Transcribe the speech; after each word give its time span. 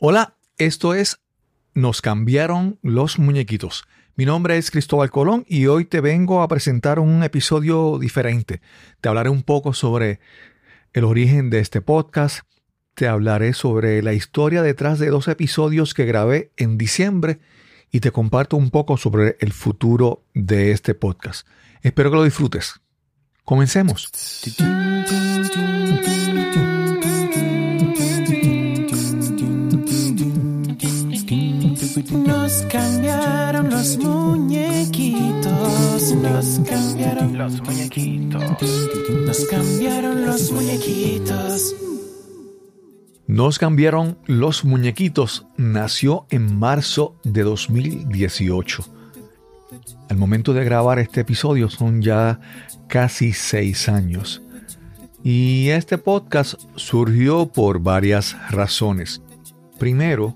Hola, 0.00 0.36
esto 0.58 0.94
es 0.94 1.18
Nos 1.74 2.02
cambiaron 2.02 2.78
los 2.82 3.18
muñequitos. 3.18 3.82
Mi 4.14 4.26
nombre 4.26 4.56
es 4.56 4.70
Cristóbal 4.70 5.10
Colón 5.10 5.44
y 5.48 5.66
hoy 5.66 5.86
te 5.86 6.00
vengo 6.00 6.40
a 6.40 6.46
presentar 6.46 7.00
un 7.00 7.24
episodio 7.24 7.98
diferente. 7.98 8.60
Te 9.00 9.08
hablaré 9.08 9.28
un 9.28 9.42
poco 9.42 9.72
sobre 9.72 10.20
el 10.92 11.02
origen 11.02 11.50
de 11.50 11.58
este 11.58 11.80
podcast. 11.80 12.46
Te 12.94 13.08
hablaré 13.08 13.54
sobre 13.54 14.00
la 14.04 14.12
historia 14.12 14.62
detrás 14.62 15.00
de 15.00 15.08
dos 15.08 15.26
episodios 15.26 15.94
que 15.94 16.04
grabé 16.04 16.52
en 16.56 16.78
diciembre 16.78 17.40
y 17.90 17.98
te 17.98 18.12
comparto 18.12 18.56
un 18.56 18.70
poco 18.70 18.98
sobre 18.98 19.36
el 19.40 19.52
futuro 19.52 20.22
de 20.32 20.70
este 20.70 20.94
podcast. 20.94 21.44
Espero 21.82 22.12
que 22.12 22.16
lo 22.18 22.22
disfrutes. 22.22 22.74
Comencemos. 23.42 24.12
Nos 32.48 32.62
cambiaron 32.62 33.68
los 33.68 33.98
muñequitos. 33.98 35.52
Nos 36.14 36.60
cambiaron 36.66 37.36
los 37.36 37.60
muñequitos. 37.60 38.42
Nos 39.26 39.44
cambiaron 39.44 40.24
los 40.24 40.50
muñequitos. 40.52 41.76
Nos 43.26 43.58
cambiaron 43.58 44.16
los 44.26 44.64
muñequitos. 44.64 45.46
Nació 45.58 46.24
en 46.30 46.58
marzo 46.58 47.16
de 47.22 47.42
2018. 47.42 48.82
Al 50.08 50.16
momento 50.16 50.54
de 50.54 50.64
grabar 50.64 50.98
este 51.00 51.20
episodio 51.20 51.68
son 51.68 52.00
ya 52.00 52.40
casi 52.88 53.34
seis 53.34 53.90
años. 53.90 54.40
Y 55.22 55.68
este 55.68 55.98
podcast 55.98 56.54
surgió 56.76 57.44
por 57.44 57.80
varias 57.80 58.34
razones. 58.50 59.20
Primero, 59.78 60.34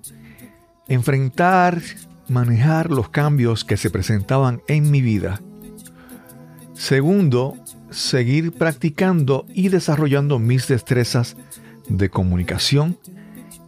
enfrentar, 0.88 1.80
manejar 2.28 2.90
los 2.90 3.08
cambios 3.08 3.64
que 3.64 3.76
se 3.76 3.90
presentaban 3.90 4.62
en 4.68 4.90
mi 4.90 5.00
vida. 5.00 5.40
Segundo, 6.74 7.54
seguir 7.90 8.52
practicando 8.52 9.46
y 9.52 9.68
desarrollando 9.68 10.38
mis 10.38 10.68
destrezas 10.68 11.36
de 11.88 12.10
comunicación 12.10 12.98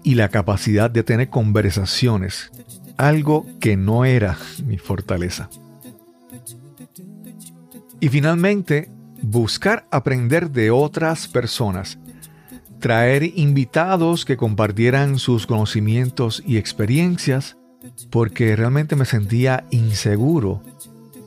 y 0.03 0.15
la 0.15 0.29
capacidad 0.29 0.91
de 0.91 1.03
tener 1.03 1.31
conversaciones, 1.31 2.51
algo 2.97 3.47
que 3.61 3.77
no 3.77 4.05
era 4.05 4.39
mi 4.65 4.79
fortaleza. 4.79 5.49
Y 8.01 8.09
finalmente, 8.09 8.91
buscar 9.23 9.87
aprender 9.91 10.51
de 10.51 10.71
otras 10.71 11.29
personas 11.29 11.99
traer 12.85 13.33
invitados 13.39 14.27
que 14.27 14.37
compartieran 14.37 15.19
sus 15.19 15.47
conocimientos 15.47 16.43
y 16.47 16.59
experiencias, 16.59 17.57
porque 18.11 18.55
realmente 18.57 18.95
me 18.95 19.07
sentía 19.07 19.65
inseguro, 19.71 20.63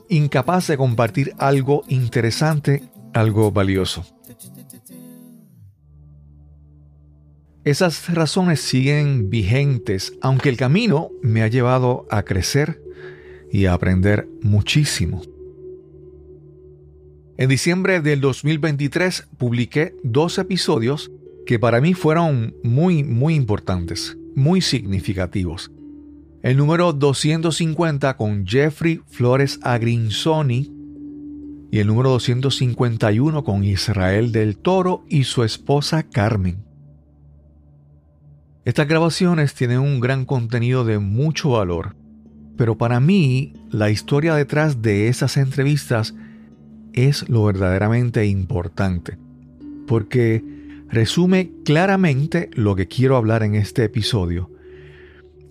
incapaz 0.08 0.68
de 0.68 0.76
compartir 0.76 1.34
algo 1.36 1.82
interesante, 1.88 2.84
algo 3.12 3.50
valioso. 3.50 4.06
Esas 7.64 8.08
razones 8.14 8.60
siguen 8.60 9.28
vigentes, 9.28 10.12
aunque 10.20 10.50
el 10.50 10.56
camino 10.56 11.10
me 11.22 11.42
ha 11.42 11.48
llevado 11.48 12.06
a 12.08 12.22
crecer 12.22 12.80
y 13.50 13.66
a 13.66 13.72
aprender 13.72 14.28
muchísimo. 14.42 15.22
En 17.36 17.48
diciembre 17.48 18.00
del 18.00 18.20
2023 18.20 19.26
publiqué 19.38 19.96
dos 20.04 20.38
episodios 20.38 21.10
que 21.48 21.58
para 21.58 21.80
mí 21.80 21.94
fueron 21.94 22.54
muy, 22.62 23.02
muy 23.04 23.34
importantes, 23.34 24.18
muy 24.36 24.60
significativos. 24.60 25.72
El 26.42 26.58
número 26.58 26.92
250 26.92 28.18
con 28.18 28.46
Jeffrey 28.46 29.00
Flores 29.06 29.58
Agrinsoni 29.62 30.70
y 31.70 31.78
el 31.78 31.86
número 31.86 32.10
251 32.10 33.44
con 33.44 33.64
Israel 33.64 34.30
del 34.30 34.58
Toro 34.58 35.06
y 35.08 35.24
su 35.24 35.42
esposa 35.42 36.02
Carmen. 36.02 36.66
Estas 38.66 38.86
grabaciones 38.86 39.54
tienen 39.54 39.78
un 39.78 40.00
gran 40.00 40.26
contenido 40.26 40.84
de 40.84 40.98
mucho 40.98 41.52
valor, 41.52 41.96
pero 42.58 42.76
para 42.76 43.00
mí 43.00 43.54
la 43.70 43.88
historia 43.88 44.34
detrás 44.34 44.82
de 44.82 45.08
esas 45.08 45.38
entrevistas 45.38 46.14
es 46.92 47.26
lo 47.30 47.44
verdaderamente 47.44 48.26
importante, 48.26 49.16
porque 49.86 50.57
resume 50.88 51.52
claramente 51.64 52.50
lo 52.52 52.74
que 52.76 52.88
quiero 52.88 53.16
hablar 53.16 53.42
en 53.42 53.54
este 53.54 53.84
episodio. 53.84 54.50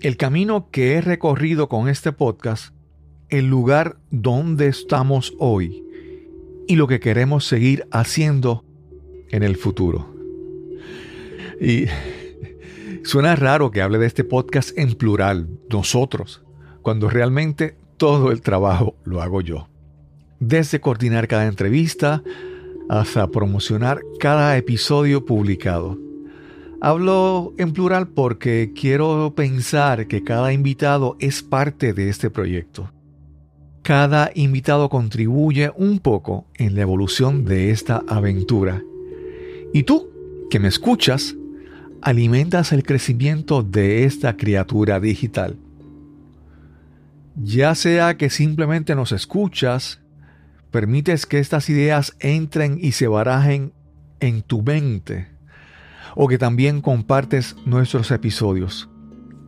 El 0.02 0.18
camino 0.18 0.70
que 0.72 0.94
he 0.94 1.02
recorrido 1.02 1.70
con 1.70 1.90
este 1.90 2.12
podcast, 2.12 2.74
el 3.30 3.48
lugar 3.48 3.98
donde 4.12 4.68
estamos 4.68 5.34
hoy 5.40 5.84
y 6.68 6.76
lo 6.76 6.88
que 6.88 7.00
queremos 7.00 7.46
seguir 7.46 7.88
haciendo 7.92 8.66
en 9.30 9.44
el 9.44 9.58
futuro. 9.58 10.14
Y 11.60 11.86
suena 13.04 13.36
raro 13.36 13.72
que 13.72 13.82
hable 13.82 13.98
de 13.98 14.08
este 14.08 14.24
podcast 14.24 14.78
en 14.78 14.96
plural, 14.96 15.48
nosotros, 15.70 16.44
cuando 16.82 17.10
realmente 17.10 17.76
todo 17.98 18.32
el 18.32 18.42
trabajo 18.42 18.96
lo 19.04 19.22
hago 19.22 19.42
yo. 19.42 19.68
Desde 20.40 20.80
coordinar 20.80 21.28
cada 21.28 21.48
entrevista, 21.48 22.22
hasta 22.90 23.28
promocionar 23.28 24.02
cada 24.20 24.58
episodio 24.58 25.26
publicado. 25.26 25.98
Hablo 26.80 27.54
en 27.58 27.74
plural 27.74 28.08
porque 28.08 28.72
quiero 28.76 29.34
pensar 29.36 30.08
que 30.08 30.24
cada 30.24 30.54
invitado 30.54 31.16
es 31.20 31.42
parte 31.42 31.94
de 31.94 32.10
este 32.10 32.30
proyecto. 32.30 32.92
Cada 33.82 34.32
invitado 34.36 34.90
contribuye 34.90 35.72
un 35.76 36.00
poco 36.00 36.46
en 36.56 36.76
la 36.76 36.82
evolución 36.82 37.46
de 37.46 37.72
esta 37.72 38.04
aventura. 38.08 38.84
Y 39.74 39.84
tú, 39.84 40.10
que 40.50 40.60
me 40.60 40.68
escuchas, 40.68 41.36
alimentas 42.02 42.72
el 42.74 42.84
crecimiento 42.84 43.64
de 43.64 44.04
esta 44.04 44.38
criatura 44.38 45.00
digital. 45.00 45.58
Ya 47.36 47.76
sea 47.76 48.18
que 48.18 48.30
simplemente 48.30 48.94
nos 48.96 49.12
escuchas, 49.12 50.00
permites 50.72 51.26
que 51.26 51.40
estas 51.40 51.70
ideas 51.70 52.16
entren 52.20 52.78
y 52.82 52.92
se 52.92 53.08
barajen 53.08 53.74
en 54.20 54.42
tu 54.42 54.62
mente, 54.62 55.28
o 56.16 56.28
que 56.28 56.38
también 56.38 56.82
compartes 56.82 57.56
nuestros 57.66 58.12
episodios, 58.12 58.90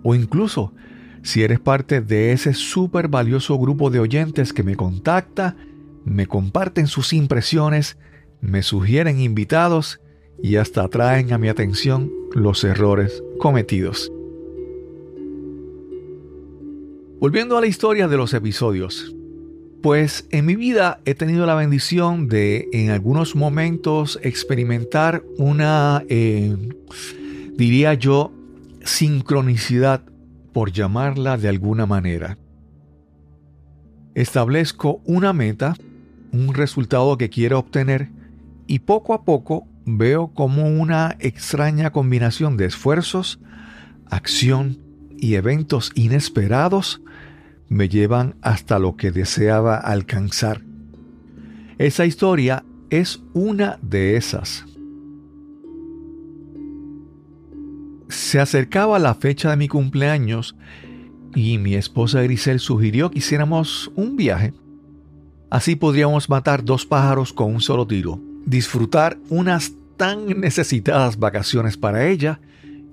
o 0.03 0.15
incluso 0.15 0.73
si 1.21 1.43
eres 1.43 1.59
parte 1.59 2.01
de 2.01 2.31
ese 2.31 2.53
súper 2.53 3.07
valioso 3.07 3.57
grupo 3.57 3.89
de 3.89 3.99
oyentes 3.99 4.53
que 4.53 4.63
me 4.63 4.75
contacta, 4.75 5.55
me 6.05 6.27
comparten 6.27 6.87
sus 6.87 7.13
impresiones, 7.13 7.97
me 8.41 8.63
sugieren 8.63 9.19
invitados 9.19 9.99
y 10.41 10.55
hasta 10.55 10.87
traen 10.87 11.33
a 11.33 11.37
mi 11.37 11.49
atención 11.49 12.11
los 12.33 12.63
errores 12.63 13.21
cometidos. 13.37 14.11
Volviendo 17.19 17.57
a 17.57 17.61
la 17.61 17.67
historia 17.67 18.07
de 18.07 18.15
los 18.15 18.33
episodios, 18.33 19.13
pues 19.81 20.27
en 20.31 20.45
mi 20.45 20.55
vida 20.55 20.99
he 21.05 21.15
tenido 21.15 21.45
la 21.45 21.55
bendición 21.55 22.27
de 22.27 22.67
en 22.73 22.89
algunos 22.89 23.35
momentos 23.35 24.19
experimentar 24.23 25.23
una, 25.37 26.03
eh, 26.09 26.55
diría 27.55 27.93
yo, 27.93 28.31
sincronicidad, 28.83 30.03
por 30.53 30.71
llamarla 30.71 31.37
de 31.37 31.47
alguna 31.47 31.85
manera. 31.85 32.37
Establezco 34.15 34.99
una 35.05 35.31
meta, 35.31 35.75
un 36.31 36.53
resultado 36.53 37.17
que 37.17 37.29
quiero 37.29 37.59
obtener 37.59 38.09
y 38.67 38.79
poco 38.79 39.13
a 39.13 39.23
poco 39.23 39.67
veo 39.85 40.33
como 40.33 40.67
una 40.67 41.15
extraña 41.19 41.91
combinación 41.91 42.57
de 42.57 42.65
esfuerzos, 42.65 43.39
acción 44.09 44.79
y 45.17 45.35
eventos 45.35 45.91
inesperados 45.95 47.01
me 47.69 47.87
llevan 47.87 48.35
hasta 48.41 48.79
lo 48.79 48.97
que 48.97 49.11
deseaba 49.11 49.77
alcanzar. 49.77 50.61
Esa 51.77 52.05
historia 52.05 52.65
es 52.89 53.21
una 53.33 53.79
de 53.81 54.17
esas. 54.17 54.65
Se 58.09 58.39
acercaba 58.39 58.97
la 58.97 59.13
fecha 59.13 59.51
de 59.51 59.57
mi 59.57 59.67
cumpleaños 59.67 60.55
y 61.35 61.59
mi 61.59 61.75
esposa 61.75 62.23
Grisel 62.23 62.59
sugirió 62.59 63.11
que 63.11 63.19
hiciéramos 63.19 63.91
un 63.95 64.15
viaje. 64.15 64.53
Así 65.51 65.75
podríamos 65.75 66.27
matar 66.27 66.65
dos 66.65 66.85
pájaros 66.85 67.33
con 67.33 67.53
un 67.53 67.61
solo 67.61 67.85
tiro, 67.85 68.19
disfrutar 68.45 69.17
unas 69.29 69.73
tan 69.95 70.39
necesitadas 70.39 71.19
vacaciones 71.19 71.77
para 71.77 72.07
ella 72.07 72.39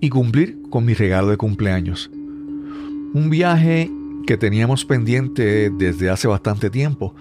y 0.00 0.10
cumplir 0.10 0.58
con 0.70 0.84
mi 0.84 0.92
regalo 0.92 1.28
de 1.28 1.36
cumpleaños. 1.38 2.10
Un 2.12 3.30
viaje 3.30 3.90
que 4.26 4.36
teníamos 4.36 4.84
pendiente 4.84 5.70
desde 5.70 6.10
hace 6.10 6.28
bastante 6.28 6.68
tiempo 6.68 7.14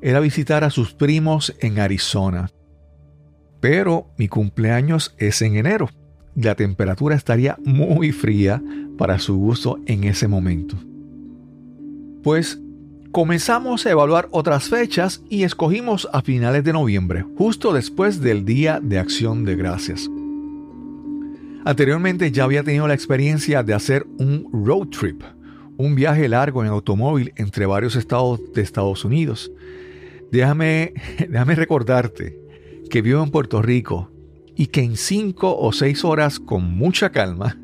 era 0.00 0.20
visitar 0.20 0.62
a 0.64 0.70
sus 0.70 0.94
primos 0.94 1.54
en 1.60 1.78
Arizona. 1.80 2.48
Pero 3.60 4.06
mi 4.16 4.28
cumpleaños 4.28 5.14
es 5.18 5.42
en 5.42 5.56
enero, 5.56 5.88
la 6.36 6.54
temperatura 6.54 7.16
estaría 7.16 7.56
muy 7.64 8.12
fría 8.12 8.62
para 8.98 9.18
su 9.18 9.36
gusto 9.36 9.78
en 9.86 10.04
ese 10.04 10.28
momento. 10.28 10.76
Pues 12.22 12.60
comenzamos 13.10 13.86
a 13.86 13.90
evaluar 13.90 14.28
otras 14.30 14.68
fechas 14.68 15.22
y 15.30 15.44
escogimos 15.44 16.08
a 16.12 16.20
finales 16.20 16.62
de 16.62 16.74
noviembre, 16.74 17.24
justo 17.36 17.72
después 17.72 18.20
del 18.20 18.44
Día 18.44 18.80
de 18.82 18.98
Acción 18.98 19.44
de 19.44 19.56
Gracias. 19.56 20.10
Anteriormente 21.64 22.30
ya 22.30 22.44
había 22.44 22.62
tenido 22.62 22.86
la 22.86 22.94
experiencia 22.94 23.62
de 23.62 23.74
hacer 23.74 24.06
un 24.18 24.48
road 24.52 24.88
trip, 24.88 25.22
un 25.76 25.94
viaje 25.94 26.28
largo 26.28 26.64
en 26.64 26.70
automóvil 26.70 27.32
entre 27.36 27.66
varios 27.66 27.96
estados 27.96 28.40
de 28.52 28.62
Estados 28.62 29.04
Unidos. 29.04 29.50
Déjame, 30.30 30.94
déjame 31.28 31.54
recordarte 31.54 32.38
que 32.90 33.02
vivo 33.02 33.22
en 33.22 33.30
Puerto 33.30 33.62
Rico 33.62 34.10
y 34.54 34.68
que 34.68 34.82
en 34.82 34.96
cinco 34.96 35.56
o 35.56 35.72
seis 35.72 36.04
horas 36.04 36.40
con 36.40 36.76
mucha 36.76 37.10
calma 37.10 37.58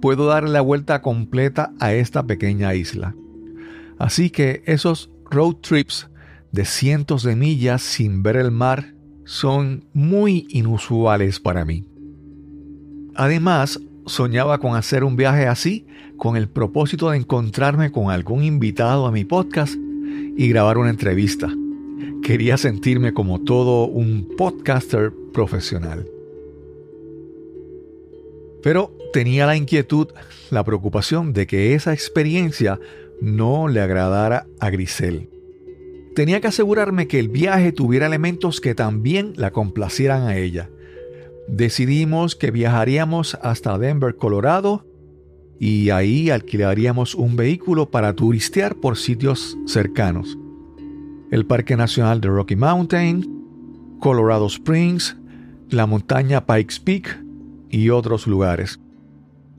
puedo 0.00 0.26
dar 0.26 0.48
la 0.48 0.60
vuelta 0.60 1.02
completa 1.02 1.72
a 1.80 1.92
esta 1.92 2.26
pequeña 2.26 2.74
isla. 2.74 3.14
Así 3.98 4.30
que 4.30 4.62
esos 4.66 5.10
road 5.30 5.56
trips 5.56 6.08
de 6.52 6.64
cientos 6.64 7.22
de 7.24 7.36
millas 7.36 7.82
sin 7.82 8.22
ver 8.22 8.36
el 8.36 8.50
mar 8.50 8.94
son 9.24 9.84
muy 9.92 10.46
inusuales 10.50 11.40
para 11.40 11.64
mí. 11.64 11.84
Además, 13.14 13.80
soñaba 14.08 14.58
con 14.58 14.76
hacer 14.76 15.04
un 15.04 15.16
viaje 15.16 15.46
así 15.46 15.86
con 16.16 16.36
el 16.36 16.48
propósito 16.48 17.10
de 17.10 17.18
encontrarme 17.18 17.92
con 17.92 18.10
algún 18.10 18.42
invitado 18.42 19.06
a 19.06 19.12
mi 19.12 19.24
podcast 19.24 19.74
y 20.36 20.48
grabar 20.48 20.78
una 20.78 20.90
entrevista. 20.90 21.48
Quería 22.22 22.56
sentirme 22.56 23.12
como 23.12 23.40
todo 23.40 23.86
un 23.86 24.28
podcaster 24.36 25.12
profesional. 25.32 26.06
Pero 28.62 28.92
tenía 29.12 29.46
la 29.46 29.56
inquietud, 29.56 30.08
la 30.50 30.64
preocupación 30.64 31.32
de 31.32 31.46
que 31.46 31.74
esa 31.74 31.92
experiencia 31.92 32.80
no 33.20 33.68
le 33.68 33.80
agradara 33.80 34.46
a 34.58 34.70
Grisel. 34.70 35.28
Tenía 36.14 36.40
que 36.40 36.48
asegurarme 36.48 37.06
que 37.06 37.20
el 37.20 37.28
viaje 37.28 37.70
tuviera 37.70 38.06
elementos 38.06 38.60
que 38.60 38.74
también 38.74 39.34
la 39.36 39.52
complacieran 39.52 40.26
a 40.26 40.36
ella. 40.36 40.68
Decidimos 41.48 42.36
que 42.36 42.50
viajaríamos 42.50 43.38
hasta 43.42 43.78
Denver, 43.78 44.16
Colorado, 44.16 44.84
y 45.58 45.88
ahí 45.90 46.28
alquilaríamos 46.28 47.14
un 47.14 47.36
vehículo 47.36 47.90
para 47.90 48.12
turistear 48.12 48.76
por 48.76 48.98
sitios 48.98 49.56
cercanos. 49.66 50.38
El 51.30 51.46
Parque 51.46 51.74
Nacional 51.74 52.20
de 52.20 52.28
Rocky 52.28 52.54
Mountain, 52.54 53.96
Colorado 53.98 54.46
Springs, 54.46 55.16
la 55.70 55.86
montaña 55.86 56.44
Pikes 56.44 56.80
Peak 56.84 57.24
y 57.70 57.90
otros 57.90 58.26
lugares. 58.26 58.78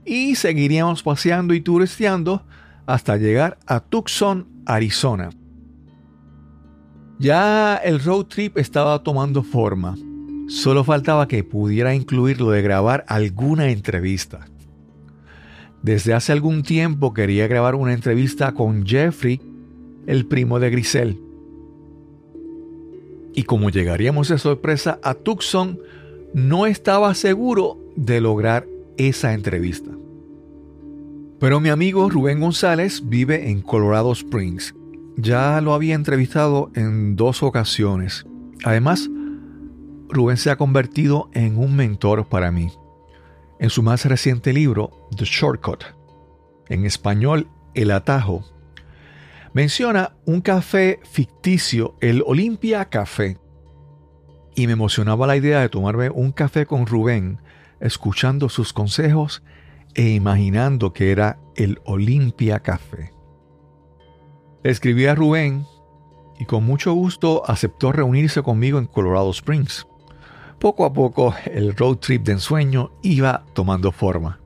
Y 0.06 0.36
seguiríamos 0.36 1.04
paseando 1.04 1.56
y 1.56 1.62
turisteando 1.62 2.44
hasta 2.86 3.18
llegar 3.18 3.58
a 3.66 3.80
Tucson, 3.80 4.48
Arizona. 4.66 5.32
Ya 7.18 7.78
el 7.78 8.00
road 8.00 8.26
trip 8.26 8.58
estaba 8.58 9.04
tomando 9.04 9.44
forma. 9.44 9.96
Solo 10.50 10.84
faltaba 10.84 11.28
que 11.28 11.44
pudiera 11.44 11.94
incluir 11.94 12.42
lo 12.42 12.50
de 12.50 12.64
grabar 12.64 13.06
alguna 13.08 13.70
entrevista. 13.70 14.48
Desde 15.84 16.16
hace 16.16 16.32
algún 16.32 16.64
tiempo 16.64 17.14
quería 17.14 17.48
grabar 17.48 17.76
una 17.76 17.94
entrevista 17.94 18.54
con 18.54 18.84
Jeffrey, 18.84 19.40
el 20.08 20.26
primo 20.26 20.60
de 20.60 20.72
Grisel. 20.72 21.22
Y 23.36 23.44
como 23.44 23.70
llegaríamos 23.70 24.30
de 24.30 24.40
sorpresa 24.40 25.00
a 25.04 25.14
Tucson, 25.14 25.78
no 26.34 26.66
estaba 26.66 27.14
seguro 27.14 27.78
de 27.96 28.20
lograr 28.20 28.66
esa 28.98 29.36
entrevista. 29.36 29.92
Pero 31.40 31.60
mi 31.60 31.70
amigo 31.70 32.10
Rubén 32.10 32.40
González 32.40 33.04
vive 33.06 33.52
en 33.52 33.62
Colorado 33.62 34.12
Springs. 34.14 34.74
Ya 35.16 35.62
lo 35.62 35.76
había 35.76 35.94
entrevistado 35.94 36.72
en 36.74 37.16
dos 37.16 37.44
ocasiones. 37.44 38.26
Además, 38.64 39.10
Rubén 40.10 40.38
se 40.38 40.50
ha 40.50 40.58
convertido 40.58 41.30
en 41.34 41.58
un 41.58 41.76
mentor 41.76 42.26
para 42.28 42.52
mí. 42.52 42.72
En 43.60 43.70
su 43.70 43.84
más 43.84 44.06
reciente 44.06 44.54
libro, 44.54 45.08
The 45.16 45.26
Shortcut, 45.26 45.84
en 46.68 46.86
español 46.86 47.48
El 47.74 47.92
Atajo, 47.92 48.44
menciona 49.54 50.16
un 50.26 50.42
café 50.42 51.00
ficticio, 51.04 51.96
el 52.02 52.24
Olympia 52.26 52.86
Café. 52.86 53.38
Y 54.56 54.68
me 54.68 54.74
emocionaba 54.74 55.28
la 55.28 55.38
idea 55.38 55.62
de 55.62 55.70
tomarme 55.70 56.10
un 56.10 56.32
café 56.32 56.66
con 56.66 56.86
Rubén, 56.86 57.40
escuchando 57.80 58.50
sus 58.50 58.74
consejos 58.74 59.44
e 59.94 60.10
imaginando 60.10 60.94
que 60.94 61.12
era 61.12 61.40
el 61.56 61.80
Olympia 61.86 62.60
Café. 62.60 63.14
Escribí 64.64 65.06
a 65.06 65.16
Rubén 65.16 65.66
y 66.40 66.46
con 66.46 66.64
mucho 66.64 66.94
gusto 66.94 67.44
aceptó 67.46 67.92
reunirse 67.92 68.42
conmigo 68.42 68.80
en 68.80 68.86
Colorado 68.86 69.30
Springs. 69.32 69.89
Poco 70.60 70.84
a 70.84 70.92
poco 70.92 71.34
el 71.46 71.74
road 71.74 71.98
trip 71.98 72.24
de 72.24 72.34
ensueño 72.34 72.92
iba 73.02 73.46
tomando 73.54 73.94
forma. 73.94 74.40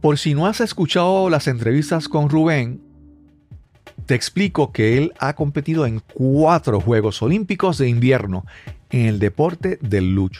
Por 0.00 0.18
si 0.18 0.34
no 0.34 0.46
has 0.46 0.60
escuchado 0.60 1.30
las 1.30 1.46
entrevistas 1.46 2.08
con 2.08 2.28
Rubén, 2.28 2.82
te 4.06 4.16
explico 4.16 4.72
que 4.72 4.98
él 4.98 5.12
ha 5.20 5.34
competido 5.34 5.86
en 5.86 6.00
cuatro 6.00 6.80
Juegos 6.80 7.22
Olímpicos 7.22 7.78
de 7.78 7.88
invierno 7.88 8.44
en 8.90 9.06
el 9.06 9.20
deporte 9.20 9.78
del 9.80 10.12
luch 10.12 10.38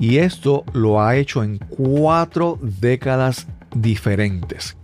y 0.00 0.18
esto 0.18 0.64
lo 0.72 1.00
ha 1.00 1.14
hecho 1.14 1.44
en 1.44 1.58
cuatro 1.58 2.58
décadas 2.60 3.46
diferentes. 3.72 4.76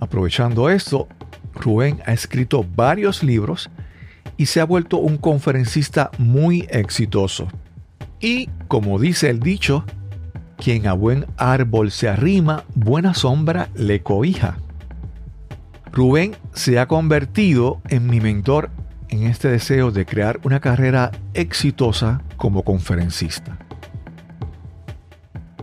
Aprovechando 0.00 0.70
esto, 0.70 1.08
Rubén 1.54 2.00
ha 2.06 2.14
escrito 2.14 2.64
varios 2.74 3.22
libros 3.22 3.68
y 4.36 4.46
se 4.46 4.60
ha 4.60 4.64
vuelto 4.64 4.98
un 4.98 5.16
conferencista 5.16 6.10
muy 6.18 6.66
exitoso. 6.70 7.48
Y, 8.20 8.48
como 8.68 8.98
dice 8.98 9.30
el 9.30 9.40
dicho, 9.40 9.84
quien 10.56 10.86
a 10.86 10.92
buen 10.92 11.26
árbol 11.36 11.90
se 11.90 12.08
arrima, 12.08 12.64
buena 12.74 13.14
sombra 13.14 13.68
le 13.74 14.02
cobija. 14.02 14.58
Rubén 15.92 16.36
se 16.52 16.78
ha 16.78 16.86
convertido 16.86 17.80
en 17.88 18.06
mi 18.06 18.20
mentor 18.20 18.70
en 19.08 19.24
este 19.24 19.48
deseo 19.48 19.90
de 19.90 20.04
crear 20.04 20.40
una 20.44 20.60
carrera 20.60 21.10
exitosa 21.34 22.22
como 22.36 22.62
conferencista. 22.62 23.58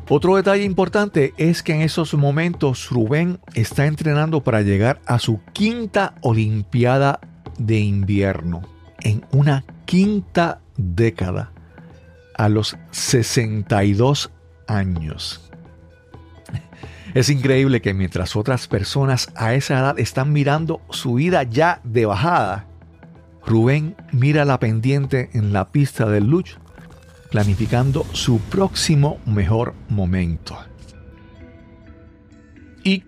Otro 0.09 0.35
detalle 0.35 0.63
importante 0.63 1.33
es 1.37 1.63
que 1.63 1.73
en 1.73 1.81
esos 1.81 2.13
momentos 2.13 2.89
Rubén 2.89 3.39
está 3.53 3.85
entrenando 3.85 4.43
para 4.43 4.61
llegar 4.61 4.99
a 5.05 5.17
su 5.17 5.39
quinta 5.53 6.15
Olimpiada 6.21 7.19
de 7.57 7.79
invierno 7.79 8.61
en 9.01 9.25
una 9.31 9.63
quinta 9.85 10.61
década 10.77 11.51
a 12.35 12.49
los 12.49 12.77
62 12.91 14.31
años. 14.67 15.51
Es 17.13 17.29
increíble 17.29 17.81
que 17.81 17.93
mientras 17.93 18.35
otras 18.35 18.67
personas 18.67 19.31
a 19.35 19.53
esa 19.53 19.79
edad 19.79 19.99
están 19.99 20.33
mirando 20.33 20.81
su 20.89 21.15
vida 21.15 21.43
ya 21.43 21.79
de 21.83 22.07
bajada, 22.07 22.65
Rubén 23.45 23.95
mira 24.11 24.45
la 24.45 24.59
pendiente 24.59 25.29
en 25.33 25.53
la 25.53 25.71
pista 25.71 26.07
del 26.07 26.25
luch 26.25 26.55
planificando 27.29 28.05
su 28.13 28.39
próximo 28.39 29.19
mejor 29.25 29.73
momento. 29.89 30.57
Y, 32.83 33.05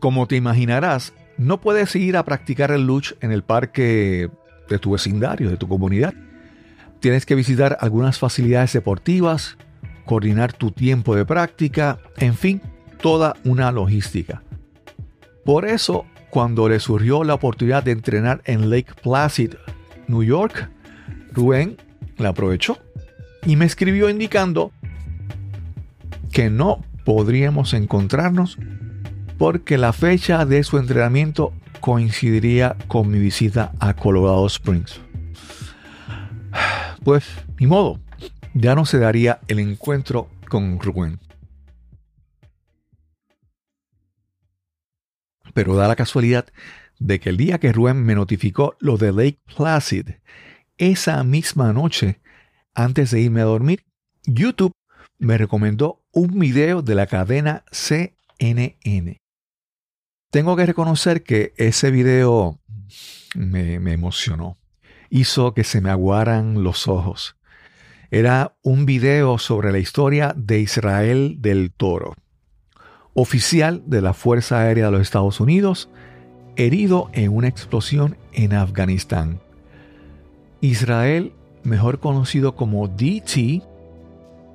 como 0.00 0.26
te 0.26 0.36
imaginarás, 0.36 1.12
no 1.38 1.60
puedes 1.60 1.94
ir 1.96 2.16
a 2.16 2.24
practicar 2.24 2.72
el 2.72 2.86
luch 2.86 3.14
en 3.20 3.32
el 3.32 3.42
parque 3.42 4.28
de 4.68 4.78
tu 4.78 4.92
vecindario, 4.92 5.48
de 5.48 5.56
tu 5.56 5.68
comunidad. 5.68 6.12
Tienes 7.00 7.24
que 7.24 7.36
visitar 7.36 7.78
algunas 7.80 8.18
facilidades 8.18 8.72
deportivas, 8.72 9.56
coordinar 10.04 10.52
tu 10.52 10.72
tiempo 10.72 11.14
de 11.14 11.24
práctica, 11.24 11.98
en 12.16 12.34
fin, 12.34 12.60
toda 13.00 13.36
una 13.44 13.70
logística. 13.70 14.42
Por 15.44 15.64
eso, 15.64 16.06
cuando 16.30 16.68
le 16.68 16.80
surgió 16.80 17.24
la 17.24 17.34
oportunidad 17.34 17.84
de 17.84 17.92
entrenar 17.92 18.42
en 18.44 18.68
Lake 18.68 18.92
Placid, 19.00 19.54
New 20.08 20.24
York, 20.24 20.68
Rubén 21.32 21.76
la 22.16 22.30
aprovechó 22.30 22.78
y 23.46 23.56
me 23.56 23.64
escribió 23.64 24.10
indicando 24.10 24.72
que 26.32 26.50
no 26.50 26.84
podríamos 27.04 27.74
encontrarnos 27.74 28.58
porque 29.38 29.78
la 29.78 29.92
fecha 29.92 30.44
de 30.44 30.64
su 30.64 30.78
entrenamiento 30.78 31.54
coincidiría 31.80 32.76
con 32.88 33.08
mi 33.08 33.20
visita 33.20 33.72
a 33.78 33.94
Colorado 33.94 34.46
Springs. 34.46 35.00
Pues, 37.04 37.24
ni 37.58 37.66
modo, 37.66 38.00
ya 38.52 38.74
no 38.74 38.84
se 38.84 38.98
daría 38.98 39.40
el 39.46 39.60
encuentro 39.60 40.28
con 40.50 40.78
Rubén. 40.80 41.20
Pero 45.54 45.76
da 45.76 45.88
la 45.88 45.96
casualidad 45.96 46.46
de 46.98 47.20
que 47.20 47.30
el 47.30 47.36
día 47.36 47.58
que 47.58 47.72
Rubén 47.72 48.04
me 48.04 48.14
notificó 48.14 48.76
lo 48.80 48.98
de 48.98 49.12
Lake 49.12 49.38
Placid, 49.56 50.08
esa 50.76 51.22
misma 51.24 51.72
noche 51.72 52.20
antes 52.74 53.12
de 53.12 53.20
irme 53.20 53.40
a 53.40 53.44
dormir, 53.44 53.84
YouTube 54.24 54.72
me 55.18 55.38
recomendó 55.38 56.04
un 56.12 56.38
video 56.38 56.82
de 56.82 56.94
la 56.94 57.06
cadena 57.06 57.64
CNN. 57.72 59.18
Tengo 60.30 60.56
que 60.56 60.66
reconocer 60.66 61.22
que 61.22 61.54
ese 61.56 61.90
video 61.90 62.58
me, 63.34 63.76
emocionó. 63.76 64.58
Hizo 65.08 65.54
que 65.54 65.64
se 65.64 65.80
me 65.80 65.88
aguaran 65.88 66.62
los 66.62 66.86
ojos. 66.86 67.36
Era 68.10 68.54
un 68.62 68.84
video 68.84 69.38
sobre 69.38 69.72
la 69.72 69.78
historia 69.78 70.34
de 70.36 70.60
Israel 70.60 71.36
del 71.38 71.72
Toro, 71.72 72.14
oficial 73.14 73.82
de 73.86 74.02
la 74.02 74.12
Fuerza 74.12 74.60
Aérea 74.60 74.86
de 74.86 74.92
los 74.92 75.00
Estados 75.00 75.40
Unidos, 75.40 75.88
herido 76.56 77.08
en 77.14 77.34
una 77.34 77.48
explosión 77.48 78.18
en 78.34 78.52
Afganistán. 78.52 79.40
Israel, 80.60 81.32
mejor 81.62 82.00
conocido 82.00 82.54
como 82.54 82.86
DT, 82.86 83.62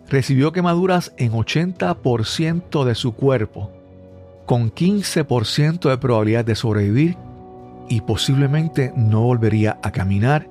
recibió 0.08 0.52
quemaduras 0.52 1.14
en 1.18 1.32
80% 1.32 2.84
de 2.84 2.94
su 2.94 3.16
cuerpo, 3.16 3.72
con 4.46 4.72
15% 4.72 5.90
de 5.90 5.98
probabilidad 5.98 6.46
de 6.46 6.56
sobrevivir 6.56 7.18
y 7.90 8.02
posiblemente 8.02 8.94
no 8.96 9.22
volvería 9.22 9.80
a 9.84 9.92
caminar 9.92 10.48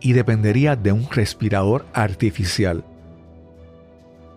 y 0.00 0.12
dependería 0.12 0.76
de 0.76 0.92
un 0.92 1.08
respirador 1.10 1.86
artificial. 1.92 2.84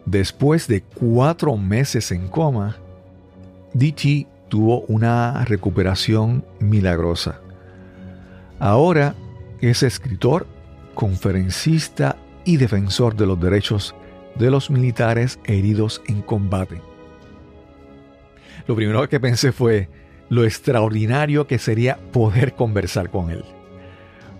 Después 0.05 0.67
de 0.67 0.81
cuatro 0.81 1.55
meses 1.55 2.11
en 2.11 2.27
coma, 2.27 2.77
DT 3.73 4.27
tuvo 4.49 4.81
una 4.81 5.45
recuperación 5.45 6.45
milagrosa. 6.59 7.39
Ahora 8.59 9.15
es 9.61 9.81
escritor, 9.83 10.45
conferencista 10.93 12.17
y 12.45 12.57
defensor 12.57 13.15
de 13.15 13.25
los 13.25 13.39
derechos 13.39 13.95
de 14.35 14.51
los 14.51 14.69
militares 14.69 15.39
heridos 15.45 16.01
en 16.07 16.21
combate. 16.21 16.92
Lo 18.67 18.75
primero 18.75 19.07
que 19.09 19.19
pensé 19.19 19.51
fue 19.51 19.89
lo 20.29 20.43
extraordinario 20.43 21.47
que 21.47 21.59
sería 21.59 21.97
poder 22.11 22.53
conversar 22.53 23.09
con 23.09 23.29
él. 23.29 23.43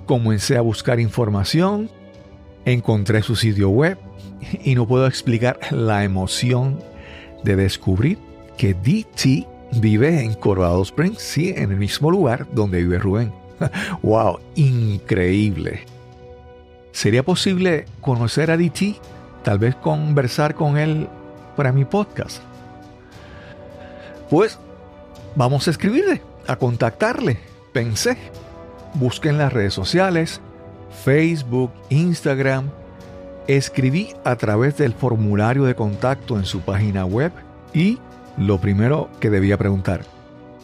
Comencé 0.06 0.58
a 0.58 0.62
buscar 0.62 1.00
información, 1.00 1.90
encontré 2.66 3.22
su 3.22 3.36
sitio 3.36 3.70
web 3.70 3.98
y 4.64 4.76
no 4.76 4.88
puedo 4.88 5.08
explicar 5.08 5.60
la 5.72 6.04
emoción 6.04 6.80
de 7.44 7.56
descubrir 7.56 8.18
que 8.58 8.74
DT 8.74 9.48
vive 9.80 10.22
en 10.22 10.34
Colorado 10.34 10.82
Springs, 10.82 11.22
sí, 11.22 11.54
en 11.56 11.72
el 11.72 11.78
mismo 11.78 12.12
lugar 12.12 12.48
donde 12.54 12.80
vive 12.80 13.00
Rubén. 13.00 13.34
¡Wow! 14.02 14.40
Increíble. 14.56 15.86
¿Sería 16.92 17.24
posible 17.24 17.86
conocer 18.02 18.52
a 18.52 18.58
DT? 18.58 18.96
Tal 19.44 19.60
vez 19.60 19.76
conversar 19.76 20.56
con 20.56 20.78
él 20.78 21.08
para 21.56 21.72
mi 21.72 21.86
podcast. 21.86 22.42
Pues 24.34 24.58
vamos 25.36 25.68
a 25.68 25.70
escribirle, 25.70 26.24
a 26.48 26.56
contactarle. 26.56 27.38
Pensé. 27.72 28.18
Busqué 28.96 29.30
en 29.30 29.38
las 29.38 29.54
redes 29.54 29.76
sociales, 29.76 30.42
Facebook, 31.04 31.72
Instagram. 31.90 32.72
Escribí 33.46 34.16
a 34.24 34.36
través 34.36 34.76
del 34.76 34.94
formulario 34.94 35.66
de 35.66 35.76
contacto 35.76 36.40
en 36.40 36.46
su 36.46 36.62
página 36.62 37.06
web 37.06 37.32
y 37.76 38.00
lo 38.36 38.60
primero 38.60 39.08
que 39.20 39.30
debía 39.30 39.56
preguntar, 39.56 40.02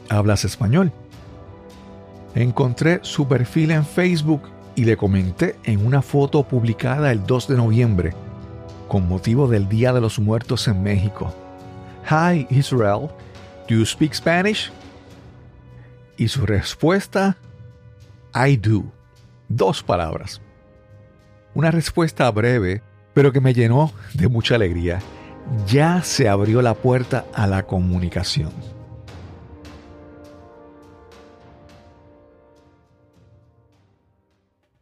¿hablas 0.09 0.45
español? 0.45 0.91
Encontré 2.33 3.01
su 3.03 3.27
perfil 3.27 3.69
en 3.69 3.85
Facebook 3.85 4.41
y 4.73 4.85
le 4.85 4.97
comenté 4.97 5.57
en 5.63 5.85
una 5.85 6.01
foto 6.01 6.41
publicada 6.41 7.11
el 7.11 7.23
2 7.23 7.49
de 7.49 7.57
noviembre, 7.57 8.13
con 8.87 9.07
motivo 9.07 9.47
del 9.47 9.69
Día 9.69 9.93
de 9.93 10.01
los 10.01 10.17
Muertos 10.17 10.67
en 10.67 10.81
México. 10.81 11.31
Hi 12.09 12.47
Israel, 12.49 13.09
do 13.69 13.75
you 13.75 13.85
speak 13.85 14.13
Spanish? 14.13 14.71
Y 16.17 16.27
su 16.27 16.45
respuesta, 16.45 17.37
I 18.33 18.57
do. 18.57 18.83
Dos 19.47 19.83
palabras. 19.83 20.41
Una 21.53 21.71
respuesta 21.71 22.29
breve, 22.31 22.81
pero 23.13 23.31
que 23.31 23.39
me 23.39 23.53
llenó 23.53 23.91
de 24.13 24.27
mucha 24.27 24.55
alegría. 24.55 24.99
Ya 25.67 26.01
se 26.01 26.27
abrió 26.27 26.61
la 26.61 26.73
puerta 26.73 27.25
a 27.33 27.47
la 27.47 27.65
comunicación. 27.65 28.51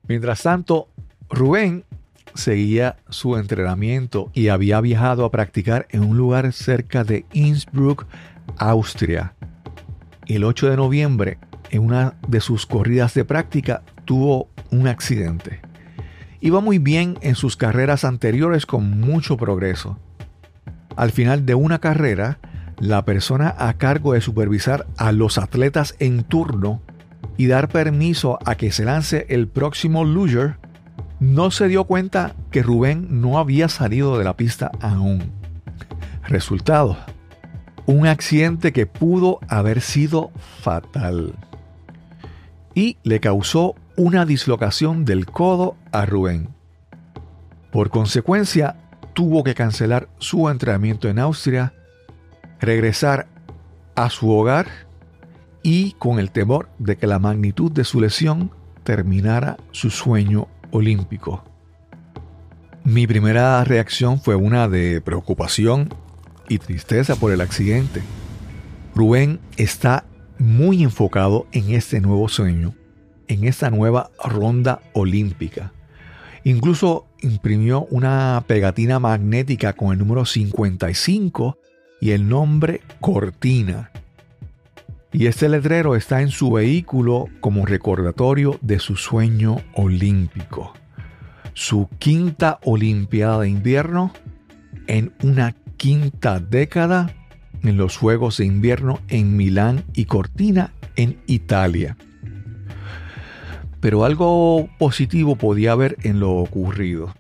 Mientras 0.08 0.42
tanto, 0.42 0.88
Rubén 1.30 1.84
seguía 2.34 2.98
su 3.10 3.36
entrenamiento 3.36 4.32
y 4.34 4.48
había 4.48 4.80
viajado 4.80 5.26
a 5.26 5.32
practicar 5.32 5.88
en 5.92 6.04
un 6.04 6.18
lugar 6.18 6.54
cerca 6.54 7.04
de 7.04 7.26
Innsbruck, 7.34 8.06
Austria. 8.58 9.34
El 10.26 10.44
8 10.44 10.70
de 10.70 10.78
noviembre, 10.78 11.38
en 11.70 11.84
una 11.84 12.16
de 12.28 12.42
sus 12.42 12.66
corridas 12.66 13.14
de 13.14 13.26
práctica, 13.26 13.84
tuvo 14.06 14.50
un 14.72 14.88
accidente. 14.88 15.62
Iba 16.40 16.62
muy 16.62 16.80
bien 16.80 17.18
en 17.22 17.36
sus 17.36 17.58
carreras 17.58 18.04
anteriores 18.04 18.66
con 18.66 19.00
mucho 19.00 19.38
progreso. 19.38 19.98
Al 20.96 21.12
final 21.12 21.46
de 21.46 21.56
una 21.56 21.80
carrera, 21.80 22.40
la 22.80 23.06
persona 23.06 23.56
a 23.58 23.74
cargo 23.74 24.14
de 24.14 24.22
supervisar 24.22 24.86
a 24.98 25.12
los 25.12 25.38
atletas 25.38 25.96
en 26.00 26.24
turno 26.24 26.82
y 27.38 27.48
dar 27.48 27.70
permiso 27.70 28.40
a 28.46 28.56
que 28.56 28.72
se 28.72 28.86
lance 28.86 29.26
el 29.30 29.48
próximo 29.48 30.04
luger, 30.04 30.58
no 31.20 31.50
se 31.52 31.68
dio 31.68 31.86
cuenta 31.86 32.36
que 32.52 32.64
Rubén 32.64 33.22
no 33.22 33.40
había 33.40 33.70
salido 33.70 34.18
de 34.18 34.24
la 34.24 34.36
pista 34.38 34.72
aún. 34.80 35.32
Resultado, 36.28 36.98
un 37.88 38.06
accidente 38.06 38.74
que 38.74 38.86
pudo 38.86 39.40
haber 39.48 39.82
sido 39.82 40.32
fatal 40.62 41.34
y 42.76 42.98
le 43.04 43.20
causó 43.20 43.76
una 43.96 44.26
dislocación 44.26 45.06
del 45.06 45.26
codo 45.26 45.78
a 45.92 46.06
Rubén. 46.06 46.50
Por 47.72 47.90
consecuencia, 47.90 48.76
tuvo 49.14 49.44
que 49.44 49.56
cancelar 49.56 50.10
su 50.20 50.50
entrenamiento 50.50 51.08
en 51.08 51.18
Austria, 51.18 51.74
regresar 52.60 53.28
a 53.96 54.10
su 54.10 54.30
hogar 54.30 54.68
y 55.64 55.94
con 55.94 56.20
el 56.20 56.30
temor 56.30 56.70
de 56.78 56.98
que 56.98 57.08
la 57.08 57.20
magnitud 57.20 57.72
de 57.72 57.86
su 57.86 58.02
lesión 58.02 58.52
terminara 58.84 59.58
su 59.72 59.90
sueño 59.90 60.50
olímpico. 60.72 61.44
Mi 62.84 63.08
primera 63.08 63.64
reacción 63.64 64.20
fue 64.20 64.36
una 64.36 64.68
de 64.68 65.02
preocupación 65.02 65.90
y 66.50 66.60
tristeza 66.60 67.16
por 67.16 67.32
el 67.32 67.42
accidente. 67.42 68.02
Rubén 68.96 69.40
está 69.58 70.06
muy 70.40 70.84
enfocado 70.84 71.48
en 71.52 71.72
este 71.72 72.02
nuevo 72.02 72.30
sueño, 72.30 72.76
en 73.28 73.44
esta 73.44 73.70
nueva 73.70 74.12
ronda 74.24 74.80
olímpica. 74.94 75.74
Incluso 76.44 77.08
imprimió 77.22 77.88
una 77.90 78.44
pegatina 78.48 79.00
magnética 79.00 79.74
con 79.74 79.92
el 79.92 80.00
número 80.00 80.26
55 80.26 81.58
y 82.00 82.12
el 82.12 82.30
nombre 82.30 82.82
Cortina 83.02 83.92
y 85.18 85.28
este 85.28 85.50
letrero 85.50 85.96
está 85.96 86.22
en 86.22 86.30
su 86.30 86.52
vehículo 86.52 87.28
como 87.40 87.66
recordatorio 87.66 88.60
de 88.62 88.78
su 88.78 88.98
sueño 88.98 89.58
olímpico. 89.74 90.74
Su 91.54 91.90
quinta 91.98 92.60
Olimpiada 92.64 93.40
de 93.40 93.50
invierno 93.50 94.12
en 94.86 95.14
una 95.24 95.56
quinta 95.78 96.40
década 96.40 97.14
en 97.64 97.78
los 97.78 97.98
Juegos 97.98 98.38
de 98.38 98.46
Invierno 98.46 99.00
en 99.08 99.38
Milán 99.38 99.86
y 99.94 100.06
Cortina 100.06 100.74
en 100.96 101.20
Italia. 101.28 101.98
Pero 103.80 104.04
algo 104.04 104.70
positivo 104.80 105.36
podía 105.36 105.72
haber 105.72 105.98
en 106.04 106.20
lo 106.20 106.32
ocurrido. 106.36 107.14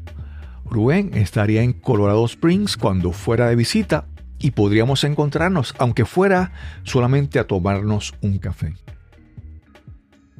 Rubén 0.65 1.11
estaría 1.13 1.61
en 1.61 1.73
Colorado 1.73 2.25
Springs 2.25 2.75
cuando 2.77 3.11
fuera 3.11 3.47
de 3.47 3.55
visita 3.55 4.07
y 4.39 4.51
podríamos 4.51 5.03
encontrarnos, 5.03 5.73
aunque 5.77 6.05
fuera 6.05 6.51
solamente 6.83 7.39
a 7.39 7.47
tomarnos 7.47 8.15
un 8.21 8.39
café. 8.39 8.73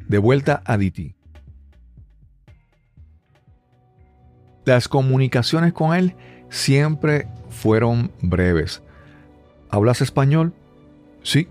De 0.07 0.17
vuelta 0.17 0.61
a 0.65 0.77
DT. 0.77 1.15
Las 4.65 4.87
comunicaciones 4.87 5.71
con 5.71 5.95
él 5.95 6.15
siempre 6.49 7.27
fueron 7.49 8.11
breves. 8.21 8.81
¿Hablas 9.69 10.01
español? 10.01 10.53
Sí. 11.23 11.47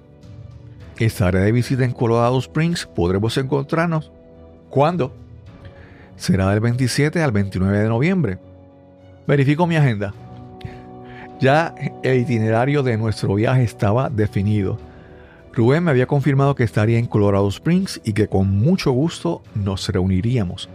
Estaré 0.99 1.41
de 1.41 1.53
visita 1.53 1.85
en 1.85 1.93
Colorado 1.93 2.39
Springs. 2.39 2.87
¿Podremos 2.87 3.37
encontrarnos? 3.37 4.11
¿Cuándo? 4.71 5.15
Será 6.17 6.51
del 6.51 6.61
27 6.61 7.23
al 7.23 7.33
29 7.33 7.79
de 7.79 7.89
noviembre. 7.89 8.39
Verifico 9.27 9.67
mi 9.67 9.77
agenda. 9.77 10.15
Ya 11.41 11.75
el 12.03 12.21
itinerario 12.21 12.83
de 12.83 12.97
nuestro 12.97 13.35
viaje 13.35 13.63
estaba 13.63 14.09
definido. 14.09 14.79
Rubén 15.53 15.85
me 15.85 15.91
había 15.91 16.07
confirmado 16.07 16.55
que 16.55 16.65
estaría 16.65 16.99
en 16.99 17.07
Colorado 17.07 17.49
Springs 17.49 18.01
y 18.05 18.15
que 18.15 18.29
con 18.29 18.51
mucho 18.51 18.91
gusto 18.93 19.43
nos 19.55 19.89
reuniríamos. 19.89 20.71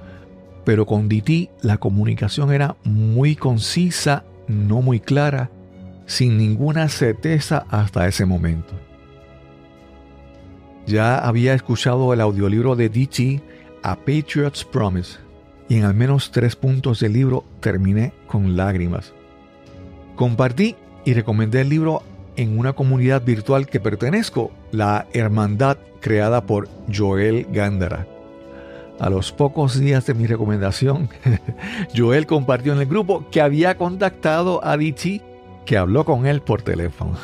Pero 0.63 0.85
con 0.85 1.09
DT 1.09 1.49
la 1.61 1.77
comunicación 1.77 2.51
era 2.53 2.75
muy 2.83 3.35
concisa 3.35 4.23
no 4.47 4.81
muy 4.81 4.99
clara, 4.99 5.49
sin 6.05 6.37
ninguna 6.37 6.89
certeza 6.89 7.65
hasta 7.69 8.07
ese 8.07 8.25
momento. 8.25 8.73
Ya 10.85 11.17
había 11.19 11.53
escuchado 11.53 12.13
el 12.13 12.21
audiolibro 12.21 12.75
de 12.75 12.89
D.T. 12.89 13.41
A 13.83 13.95
Patriot's 13.95 14.63
Promise 14.63 15.17
y 15.67 15.77
en 15.77 15.85
al 15.85 15.95
menos 15.95 16.31
tres 16.31 16.55
puntos 16.55 16.99
del 16.99 17.13
libro 17.13 17.45
terminé 17.61 18.13
con 18.27 18.55
lágrimas. 18.55 19.13
Compartí 20.15 20.75
y 21.05 21.13
recomendé 21.13 21.61
el 21.61 21.69
libro 21.69 22.03
en 22.35 22.59
una 22.59 22.73
comunidad 22.73 23.23
virtual 23.23 23.67
que 23.67 23.79
pertenezco, 23.79 24.51
la 24.71 25.07
Hermandad 25.13 25.77
creada 25.99 26.45
por 26.45 26.67
Joel 26.93 27.47
Gándara. 27.51 28.10
A 29.01 29.09
los 29.09 29.31
pocos 29.31 29.79
días 29.79 30.05
de 30.05 30.13
mi 30.13 30.27
recomendación, 30.27 31.09
Joel 31.97 32.27
compartió 32.27 32.71
en 32.73 32.81
el 32.81 32.85
grupo 32.85 33.25
que 33.31 33.41
había 33.41 33.75
contactado 33.75 34.63
a 34.63 34.77
DT, 34.77 35.23
que 35.65 35.75
habló 35.75 36.05
con 36.05 36.27
él 36.27 36.41
por 36.41 36.61
teléfono 36.61 37.17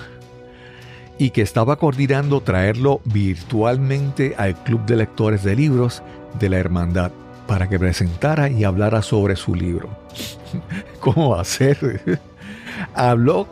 y 1.20 1.30
que 1.30 1.44
estaba 1.44 1.76
coordinando 1.76 2.42
traerlo 2.42 3.00
virtualmente 3.06 4.34
al 4.40 4.56
Club 4.64 4.88
de 4.88 4.96
Lectores 4.96 5.44
de 5.44 5.56
Libros 5.56 6.02
de 6.40 6.50
la 6.50 6.58
Hermandad 6.58 7.12
para 7.46 7.70
que 7.70 7.78
presentara 7.78 8.50
y 8.50 8.64
hablara 8.64 9.04
sobre 9.04 9.36
su 9.36 9.54
libro. 9.54 9.90
¿Cómo 11.00 11.44
ser? 11.44 12.20
Habló 12.96 13.48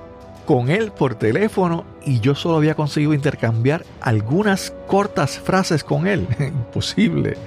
con 0.48 0.72
él 0.72 0.92
por 0.92 1.14
teléfono 1.14 1.86
y 2.04 2.22
yo 2.22 2.34
solo 2.34 2.58
había 2.58 2.74
conseguido 2.74 3.14
intercambiar 3.14 3.86
algunas 4.02 4.74
cortas 4.88 5.38
frases 5.38 5.84
con 5.84 6.08
él. 6.08 6.28
Imposible. 6.40 7.38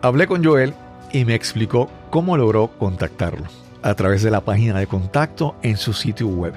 Hablé 0.00 0.28
con 0.28 0.44
Joel 0.44 0.74
y 1.12 1.24
me 1.24 1.34
explicó 1.34 1.90
cómo 2.10 2.36
logró 2.36 2.68
contactarlo 2.78 3.46
a 3.82 3.94
través 3.94 4.22
de 4.22 4.30
la 4.30 4.42
página 4.42 4.78
de 4.78 4.86
contacto 4.86 5.56
en 5.62 5.76
su 5.76 5.92
sitio 5.92 6.28
web. 6.28 6.54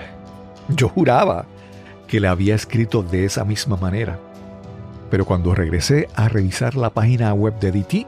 Yo 0.69 0.87
juraba 0.87 1.45
que 2.07 2.19
le 2.19 2.27
había 2.27 2.53
escrito 2.53 3.01
de 3.01 3.25
esa 3.25 3.43
misma 3.43 3.77
manera. 3.77 4.19
Pero 5.09 5.25
cuando 5.25 5.55
regresé 5.55 6.07
a 6.15 6.29
revisar 6.29 6.75
la 6.75 6.91
página 6.91 7.33
web 7.33 7.59
de 7.59 7.71
DT, 7.71 8.05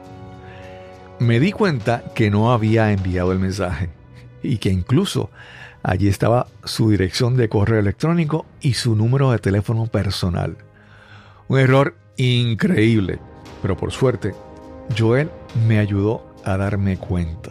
me 1.18 1.40
di 1.40 1.50
cuenta 1.50 2.04
que 2.14 2.30
no 2.30 2.52
había 2.52 2.92
enviado 2.92 3.32
el 3.32 3.40
mensaje 3.40 3.90
y 4.40 4.58
que 4.58 4.70
incluso 4.70 5.30
allí 5.82 6.06
estaba 6.06 6.46
su 6.62 6.90
dirección 6.90 7.36
de 7.36 7.48
correo 7.48 7.80
electrónico 7.80 8.46
y 8.60 8.74
su 8.74 8.94
número 8.94 9.32
de 9.32 9.38
teléfono 9.40 9.86
personal. 9.86 10.56
Un 11.48 11.58
error 11.58 11.96
increíble, 12.16 13.18
pero 13.62 13.76
por 13.76 13.90
suerte, 13.90 14.32
Joel 14.96 15.30
me 15.66 15.78
ayudó 15.78 16.24
a 16.44 16.56
darme 16.56 16.96
cuenta. 16.96 17.50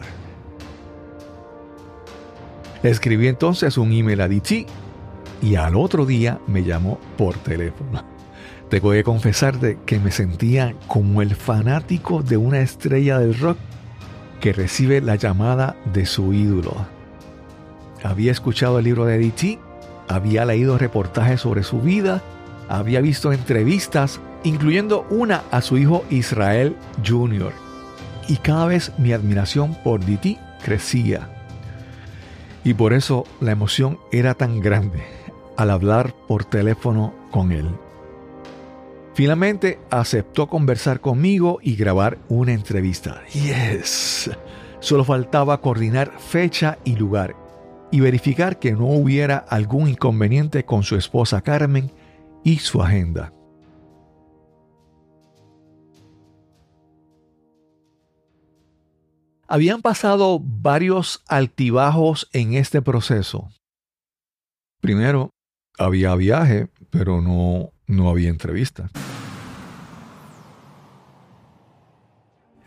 Escribí 2.82 3.28
entonces 3.28 3.78
un 3.78 3.92
email 3.92 4.20
a 4.20 4.28
DT 4.28 4.66
y 5.42 5.56
al 5.56 5.76
otro 5.76 6.06
día 6.06 6.38
me 6.46 6.64
llamó 6.64 6.98
por 7.16 7.34
teléfono. 7.38 8.04
Tengo 8.68 8.92
que 8.92 9.04
confesarte 9.04 9.78
que 9.86 9.98
me 9.98 10.10
sentía 10.10 10.74
como 10.86 11.22
el 11.22 11.34
fanático 11.34 12.22
de 12.22 12.36
una 12.36 12.60
estrella 12.60 13.18
del 13.18 13.38
rock 13.38 13.58
que 14.40 14.52
recibe 14.52 15.00
la 15.00 15.16
llamada 15.16 15.76
de 15.92 16.06
su 16.06 16.32
ídolo. 16.32 16.74
Había 18.02 18.32
escuchado 18.32 18.78
el 18.78 18.84
libro 18.84 19.06
de 19.06 19.18
D.T., 19.18 19.58
había 20.08 20.44
leído 20.44 20.76
reportajes 20.76 21.40
sobre 21.40 21.62
su 21.62 21.80
vida, 21.80 22.22
había 22.68 23.00
visto 23.00 23.32
entrevistas, 23.32 24.20
incluyendo 24.44 25.06
una 25.10 25.42
a 25.50 25.60
su 25.60 25.76
hijo 25.76 26.04
Israel 26.10 26.76
Jr. 27.04 27.52
Y 28.28 28.36
cada 28.36 28.66
vez 28.66 28.92
mi 28.98 29.12
admiración 29.12 29.74
por 29.82 30.04
D.T. 30.04 30.38
crecía. 30.62 31.28
Y 32.62 32.74
por 32.74 32.92
eso 32.92 33.24
la 33.40 33.52
emoción 33.52 33.98
era 34.12 34.34
tan 34.34 34.60
grande 34.60 35.02
al 35.56 35.70
hablar 35.70 36.14
por 36.26 36.44
teléfono 36.44 37.14
con 37.30 37.52
él. 37.52 37.68
Finalmente 39.14 39.78
aceptó 39.90 40.48
conversar 40.48 41.00
conmigo 41.00 41.58
y 41.62 41.76
grabar 41.76 42.18
una 42.28 42.52
entrevista. 42.52 43.22
Yes. 43.32 44.30
Solo 44.80 45.04
faltaba 45.04 45.60
coordinar 45.60 46.12
fecha 46.18 46.78
y 46.84 46.96
lugar 46.96 47.36
y 47.92 48.00
verificar 48.00 48.58
que 48.58 48.72
no 48.72 48.86
hubiera 48.86 49.36
algún 49.36 49.88
inconveniente 49.88 50.64
con 50.64 50.82
su 50.82 50.96
esposa 50.96 51.42
Carmen 51.42 51.92
y 52.42 52.58
su 52.58 52.82
agenda. 52.82 53.32
Habían 59.54 59.82
pasado 59.82 60.40
varios 60.42 61.22
altibajos 61.28 62.28
en 62.32 62.54
este 62.54 62.82
proceso. 62.82 63.52
Primero, 64.80 65.30
había 65.78 66.12
viaje, 66.16 66.70
pero 66.90 67.20
no, 67.20 67.70
no 67.86 68.10
había 68.10 68.30
entrevista. 68.30 68.90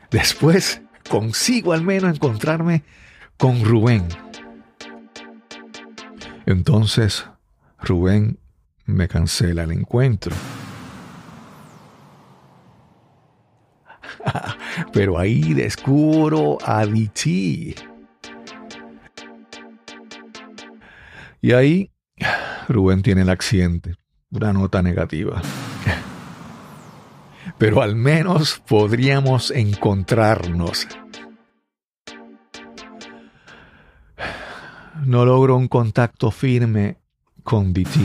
Después 0.10 0.82
consigo 1.10 1.74
al 1.74 1.82
menos 1.82 2.16
encontrarme 2.16 2.86
con 3.36 3.66
Rubén. 3.66 4.08
Entonces 6.46 7.26
Rubén 7.80 8.40
me 8.86 9.10
cancela 9.10 9.64
el 9.64 9.74
encuentro. 9.74 10.34
Pero 14.92 15.18
ahí 15.18 15.54
descubro 15.54 16.58
a 16.64 16.86
DT. 16.86 17.76
Y 21.42 21.52
ahí 21.52 21.92
Rubén 22.68 23.02
tiene 23.02 23.22
el 23.22 23.30
accidente. 23.30 23.96
Una 24.32 24.54
nota 24.54 24.82
negativa. 24.82 25.42
Pero 27.58 27.82
al 27.82 27.96
menos 27.96 28.62
podríamos 28.68 29.52
encontrarnos. 29.52 30.88
No 35.06 35.26
logro 35.26 35.56
un 35.56 35.68
contacto 35.68 36.32
firme 36.32 36.98
con 37.44 37.72
DT. 37.72 37.98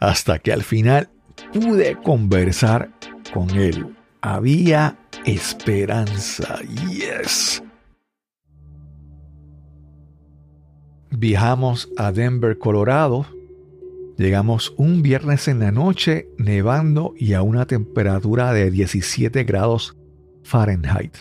Hasta 0.00 0.38
que 0.38 0.52
al 0.52 0.62
final 0.62 1.10
pude 1.52 1.96
conversar 2.02 2.90
con 3.32 3.50
él. 3.50 3.94
Había 4.20 4.98
esperanza. 5.24 6.60
Yes. 6.90 7.62
Viajamos 11.10 11.88
a 11.96 12.12
Denver, 12.12 12.58
Colorado. 12.58 13.26
Llegamos 14.16 14.74
un 14.76 15.02
viernes 15.02 15.46
en 15.48 15.60
la 15.60 15.70
noche, 15.70 16.28
nevando 16.38 17.14
y 17.16 17.34
a 17.34 17.42
una 17.42 17.66
temperatura 17.66 18.52
de 18.52 18.70
17 18.70 19.44
grados 19.44 19.96
Fahrenheit. 20.42 21.16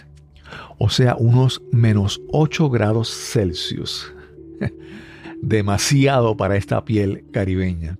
O 0.79 0.89
sea, 0.89 1.15
unos 1.15 1.61
menos 1.71 2.21
8 2.31 2.69
grados 2.69 3.09
Celsius. 3.09 4.13
Demasiado 5.41 6.35
para 6.35 6.55
esta 6.55 6.83
piel 6.83 7.25
caribeña. 7.31 7.97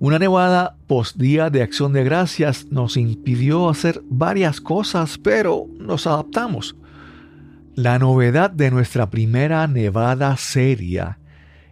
Una 0.00 0.18
nevada 0.18 0.76
post 0.88 1.16
día 1.16 1.50
de 1.50 1.62
acción 1.62 1.92
de 1.92 2.02
gracias 2.02 2.66
nos 2.70 2.96
impidió 2.96 3.68
hacer 3.68 4.02
varias 4.08 4.60
cosas, 4.60 5.18
pero 5.18 5.66
nos 5.78 6.06
adaptamos. 6.06 6.76
La 7.76 7.98
novedad 7.98 8.50
de 8.50 8.70
nuestra 8.70 9.08
primera 9.08 9.66
nevada 9.68 10.36
seria, 10.36 11.18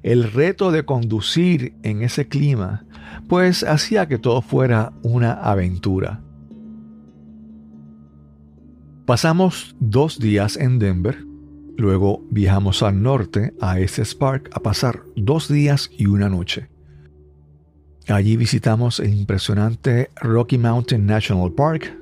el 0.02 0.32
reto 0.32 0.70
de 0.70 0.84
conducir 0.84 1.74
en 1.82 2.02
ese 2.02 2.28
clima, 2.28 2.84
pues 3.28 3.64
hacía 3.64 4.06
que 4.06 4.18
todo 4.18 4.40
fuera 4.40 4.92
una 5.02 5.32
aventura. 5.32 6.20
Pasamos 9.04 9.74
dos 9.80 10.18
días 10.20 10.56
en 10.56 10.78
Denver, 10.78 11.24
luego 11.76 12.24
viajamos 12.30 12.82
al 12.84 13.02
norte 13.02 13.52
a 13.60 13.80
Estes 13.80 14.14
Park 14.14 14.50
a 14.54 14.60
pasar 14.60 15.02
dos 15.16 15.48
días 15.48 15.90
y 15.96 16.06
una 16.06 16.28
noche. 16.28 16.71
Allí 18.08 18.36
visitamos 18.36 19.00
el 19.00 19.14
impresionante 19.14 20.10
Rocky 20.20 20.58
Mountain 20.58 21.06
National 21.06 21.52
Park, 21.52 21.96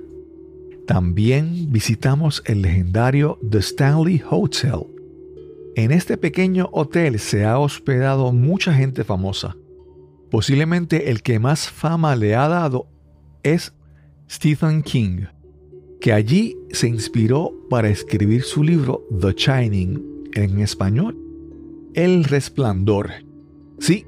también 0.87 1.71
visitamos 1.71 2.43
el 2.47 2.63
legendario 2.63 3.39
The 3.49 3.59
Stanley 3.59 4.23
Hotel. 4.29 4.87
En 5.77 5.93
este 5.93 6.17
pequeño 6.17 6.69
hotel 6.73 7.21
se 7.21 7.45
ha 7.45 7.59
hospedado 7.59 8.33
mucha 8.33 8.75
gente 8.75 9.05
famosa. 9.05 9.57
Posiblemente 10.31 11.11
el 11.11 11.23
que 11.23 11.39
más 11.39 11.71
fama 11.71 12.17
le 12.17 12.35
ha 12.35 12.49
dado 12.49 12.89
es 13.43 13.73
Stephen 14.29 14.83
King, 14.83 15.27
que 16.01 16.13
allí 16.13 16.57
se 16.73 16.89
inspiró 16.89 17.53
para 17.69 17.89
escribir 17.89 18.43
su 18.43 18.65
libro 18.65 19.07
The 19.21 19.35
Shining, 19.35 20.31
en 20.35 20.61
español, 20.61 21.17
El 21.95 22.25
Resplandor. 22.25 23.11
Sí, 23.79 24.07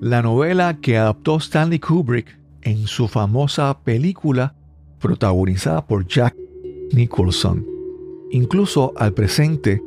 la 0.00 0.22
novela 0.22 0.78
que 0.80 0.98
adaptó 0.98 1.36
Stanley 1.36 1.78
Kubrick 1.78 2.38
en 2.62 2.86
su 2.86 3.08
famosa 3.08 3.78
película 3.82 4.54
protagonizada 5.00 5.86
por 5.86 6.06
Jack 6.06 6.34
Nicholson. 6.92 7.64
Incluso 8.30 8.92
al 8.96 9.12
presente 9.12 9.82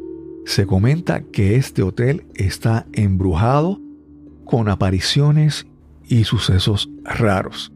se 0.46 0.66
comenta 0.66 1.22
que 1.22 1.56
este 1.56 1.84
hotel 1.84 2.26
está 2.36 2.88
embrujado 2.94 3.80
con 4.46 4.70
apariciones 4.70 5.68
y 6.08 6.24
sucesos 6.24 6.90
raros. 7.04 7.72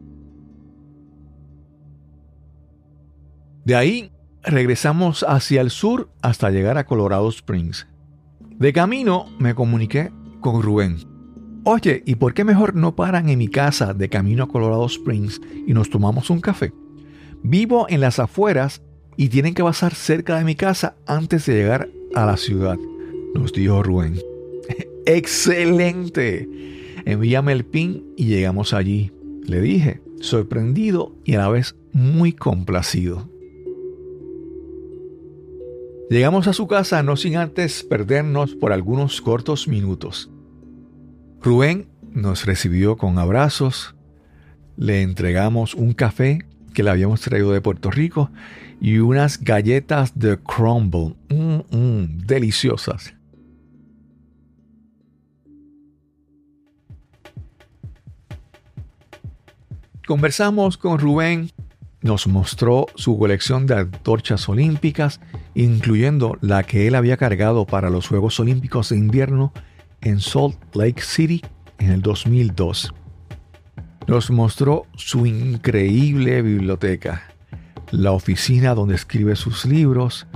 De 3.64 3.76
ahí 3.76 4.10
regresamos 4.42 5.24
hacia 5.26 5.60
el 5.60 5.70
sur 5.70 6.10
hasta 6.20 6.50
llegar 6.50 6.78
a 6.78 6.84
Colorado 6.84 7.28
Springs. 7.28 7.86
De 8.58 8.72
camino 8.72 9.26
me 9.38 9.54
comuniqué 9.54 10.12
con 10.40 10.62
Rubén. 10.62 11.13
Oye, 11.66 12.02
¿y 12.04 12.16
por 12.16 12.34
qué 12.34 12.44
mejor 12.44 12.74
no 12.74 12.94
paran 12.94 13.30
en 13.30 13.38
mi 13.38 13.48
casa 13.48 13.94
de 13.94 14.10
camino 14.10 14.44
a 14.44 14.48
Colorado 14.48 14.84
Springs 14.84 15.40
y 15.66 15.72
nos 15.72 15.88
tomamos 15.88 16.28
un 16.28 16.42
café? 16.42 16.74
Vivo 17.42 17.86
en 17.88 18.02
las 18.02 18.18
afueras 18.18 18.82
y 19.16 19.30
tienen 19.30 19.54
que 19.54 19.62
pasar 19.62 19.94
cerca 19.94 20.36
de 20.36 20.44
mi 20.44 20.56
casa 20.56 20.96
antes 21.06 21.46
de 21.46 21.54
llegar 21.54 21.88
a 22.14 22.26
la 22.26 22.36
ciudad, 22.36 22.76
nos 23.34 23.54
dijo 23.54 23.82
Rubén. 23.82 24.20
¡Excelente! 25.06 26.46
Envíame 27.06 27.52
el 27.52 27.64
pin 27.64 28.12
y 28.14 28.26
llegamos 28.26 28.74
allí. 28.74 29.10
Le 29.46 29.62
dije, 29.62 30.02
sorprendido 30.20 31.14
y 31.24 31.34
a 31.36 31.38
la 31.38 31.48
vez 31.48 31.76
muy 31.92 32.34
complacido. 32.34 33.30
Llegamos 36.10 36.46
a 36.46 36.52
su 36.52 36.66
casa 36.66 37.02
no 37.02 37.16
sin 37.16 37.38
antes 37.38 37.82
perdernos 37.84 38.54
por 38.54 38.74
algunos 38.74 39.22
cortos 39.22 39.66
minutos. 39.66 40.30
Rubén 41.44 41.88
nos 42.10 42.46
recibió 42.46 42.96
con 42.96 43.18
abrazos, 43.18 43.94
le 44.78 45.02
entregamos 45.02 45.74
un 45.74 45.92
café 45.92 46.38
que 46.72 46.82
le 46.82 46.88
habíamos 46.88 47.20
traído 47.20 47.52
de 47.52 47.60
Puerto 47.60 47.90
Rico 47.90 48.30
y 48.80 48.96
unas 48.96 49.44
galletas 49.44 50.18
de 50.18 50.38
crumble, 50.38 51.16
mm, 51.28 51.76
mm, 51.76 52.26
deliciosas. 52.26 53.14
Conversamos 60.06 60.78
con 60.78 60.98
Rubén. 60.98 61.50
Nos 62.00 62.26
mostró 62.26 62.86
su 62.94 63.18
colección 63.18 63.66
de 63.66 63.74
antorchas 63.74 64.48
olímpicas, 64.48 65.20
incluyendo 65.54 66.38
la 66.40 66.62
que 66.62 66.86
él 66.86 66.94
había 66.94 67.18
cargado 67.18 67.66
para 67.66 67.90
los 67.90 68.08
Juegos 68.08 68.40
Olímpicos 68.40 68.88
de 68.88 68.96
Invierno 68.96 69.52
en 70.04 70.20
Salt 70.20 70.56
Lake 70.74 71.02
City 71.02 71.42
en 71.78 71.90
el 71.90 72.02
2002. 72.02 72.94
Nos 74.06 74.30
mostró 74.30 74.86
su 74.94 75.26
increíble 75.26 76.42
biblioteca, 76.42 77.22
la 77.90 78.12
oficina 78.12 78.74
donde 78.74 78.94
escribe 78.94 79.34
sus 79.34 79.64
libros 79.64 80.26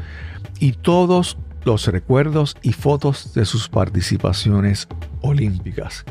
y 0.59 0.72
todos 0.72 1.38
los 1.64 1.87
recuerdos 1.87 2.57
y 2.62 2.72
fotos 2.72 3.35
de 3.35 3.44
sus 3.44 3.68
participaciones 3.68 4.88
olímpicas. 5.20 6.04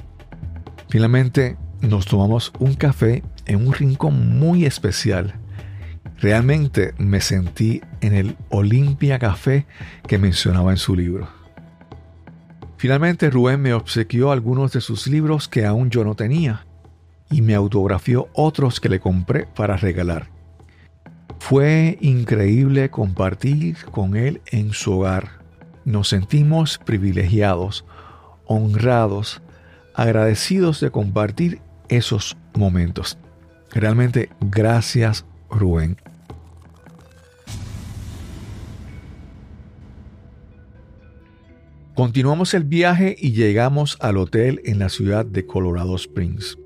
Finalmente 0.89 1.57
nos 1.81 2.05
tomamos 2.05 2.53
un 2.59 2.75
café 2.75 3.23
en 3.45 3.67
un 3.67 3.73
rincón 3.73 4.39
muy 4.39 4.65
especial 4.65 5.39
Realmente 6.19 6.95
me 6.97 7.21
sentí 7.21 7.81
en 8.01 8.13
el 8.13 8.37
Olimpia 8.49 9.19
Café 9.19 9.67
que 10.07 10.17
mencionaba 10.17 10.71
en 10.71 10.77
su 10.77 10.95
libro. 10.95 11.37
Finalmente 12.77 13.29
Rubén 13.31 13.61
me 13.61 13.73
obsequió 13.73 14.31
algunos 14.31 14.71
de 14.71 14.81
sus 14.81 15.07
libros 15.07 15.47
que 15.47 15.65
aún 15.65 15.89
yo 15.89 16.03
no 16.03 16.15
tenía 16.15 16.65
y 17.29 17.41
me 17.41 17.55
autografió 17.55 18.29
otros 18.33 18.79
que 18.79 18.89
le 18.89 18.99
compré 18.99 19.47
para 19.47 19.77
regalar. 19.77 20.29
Fue 21.39 21.97
increíble 22.01 22.89
compartir 22.89 23.77
con 23.91 24.15
él 24.15 24.41
en 24.47 24.73
su 24.73 24.99
hogar. 24.99 25.39
Nos 25.85 26.09
sentimos 26.09 26.77
privilegiados, 26.77 27.85
honrados, 28.45 29.41
agradecidos 29.93 30.79
de 30.79 30.91
compartir 30.91 31.61
esos 31.89 32.37
momentos. 32.53 33.17
Realmente 33.71 34.29
gracias 34.39 35.25
Rubén. 35.49 35.97
Continuamos 41.97 42.53
el 42.53 42.63
viaje 42.63 43.15
y 43.17 43.31
llegamos 43.31 43.97
al 43.99 44.17
hotel 44.17 44.62
en 44.65 44.77
la 44.77 44.89
ciudad 44.89 45.25
de 45.25 45.47
Colorado 45.47 45.95
Springs. 45.95 46.60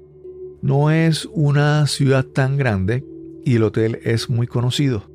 No 0.62 0.92
es 0.92 1.26
una 1.32 1.88
ciudad 1.88 2.26
tan 2.26 2.58
grande 2.58 3.06
y 3.46 3.56
el 3.56 3.64
hotel 3.64 4.00
es 4.04 4.30
muy 4.30 4.46
conocido. 4.46 5.10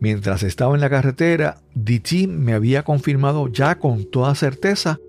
Mientras 0.00 0.42
estaba 0.42 0.74
en 0.74 0.80
la 0.80 0.88
carretera, 0.88 1.60
DT 1.74 2.28
me 2.28 2.54
había 2.54 2.82
confirmado 2.82 3.48
ya 3.48 3.78
con 3.78 4.10
toda 4.10 4.34
certeza 4.34 5.00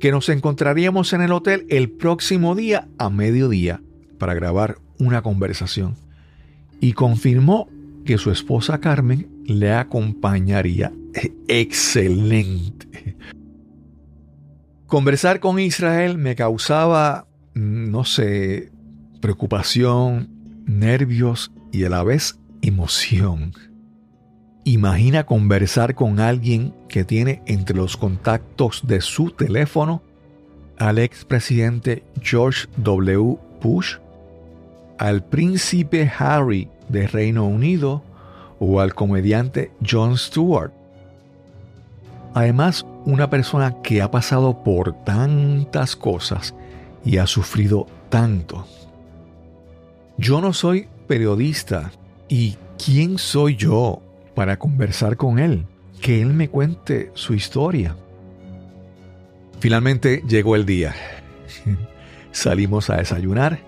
que 0.00 0.10
nos 0.10 0.28
encontraríamos 0.28 1.12
en 1.12 1.20
el 1.20 1.30
hotel 1.30 1.64
el 1.68 1.88
próximo 1.88 2.56
día 2.56 2.88
a 2.98 3.10
mediodía 3.10 3.80
para 4.18 4.34
grabar 4.34 4.78
una 4.98 5.22
conversación 5.22 5.94
y 6.80 6.94
confirmó 6.94 7.68
que 8.04 8.18
su 8.18 8.32
esposa 8.32 8.80
Carmen 8.80 9.28
le 9.44 9.72
acompañaría. 9.72 10.90
Excelente. 11.46 13.14
Conversar 14.88 15.38
con 15.38 15.58
Israel 15.58 16.16
me 16.16 16.34
causaba, 16.34 17.26
no 17.52 18.04
sé, 18.04 18.72
preocupación, 19.20 20.30
nervios 20.64 21.52
y 21.70 21.84
a 21.84 21.90
la 21.90 22.02
vez 22.02 22.38
emoción. 22.62 23.52
Imagina 24.64 25.26
conversar 25.26 25.94
con 25.94 26.20
alguien 26.20 26.72
que 26.88 27.04
tiene 27.04 27.42
entre 27.44 27.76
los 27.76 27.98
contactos 27.98 28.80
de 28.86 29.02
su 29.02 29.30
teléfono 29.30 30.00
al 30.78 30.98
expresidente 30.98 32.02
George 32.22 32.66
W. 32.78 33.36
Bush 33.60 33.96
al 34.96 35.22
príncipe 35.22 36.10
Harry 36.18 36.70
de 36.88 37.06
Reino 37.08 37.46
Unido 37.46 38.02
o 38.58 38.80
al 38.80 38.94
comediante 38.94 39.70
Jon 39.86 40.16
Stewart. 40.16 40.72
Además, 42.32 42.86
una 43.08 43.30
persona 43.30 43.80
que 43.82 44.02
ha 44.02 44.10
pasado 44.10 44.62
por 44.62 44.92
tantas 45.04 45.96
cosas 45.96 46.54
y 47.04 47.16
ha 47.18 47.26
sufrido 47.26 47.86
tanto. 48.10 48.66
Yo 50.16 50.40
no 50.40 50.52
soy 50.52 50.88
periodista 51.06 51.90
y 52.28 52.56
¿quién 52.82 53.18
soy 53.18 53.56
yo 53.56 54.02
para 54.34 54.58
conversar 54.58 55.16
con 55.16 55.38
él? 55.38 55.64
Que 56.00 56.20
él 56.20 56.34
me 56.34 56.48
cuente 56.48 57.10
su 57.14 57.34
historia. 57.34 57.96
Finalmente 59.58 60.22
llegó 60.28 60.54
el 60.54 60.66
día. 60.66 60.94
Salimos 62.30 62.90
a 62.90 62.96
desayunar 62.96 63.58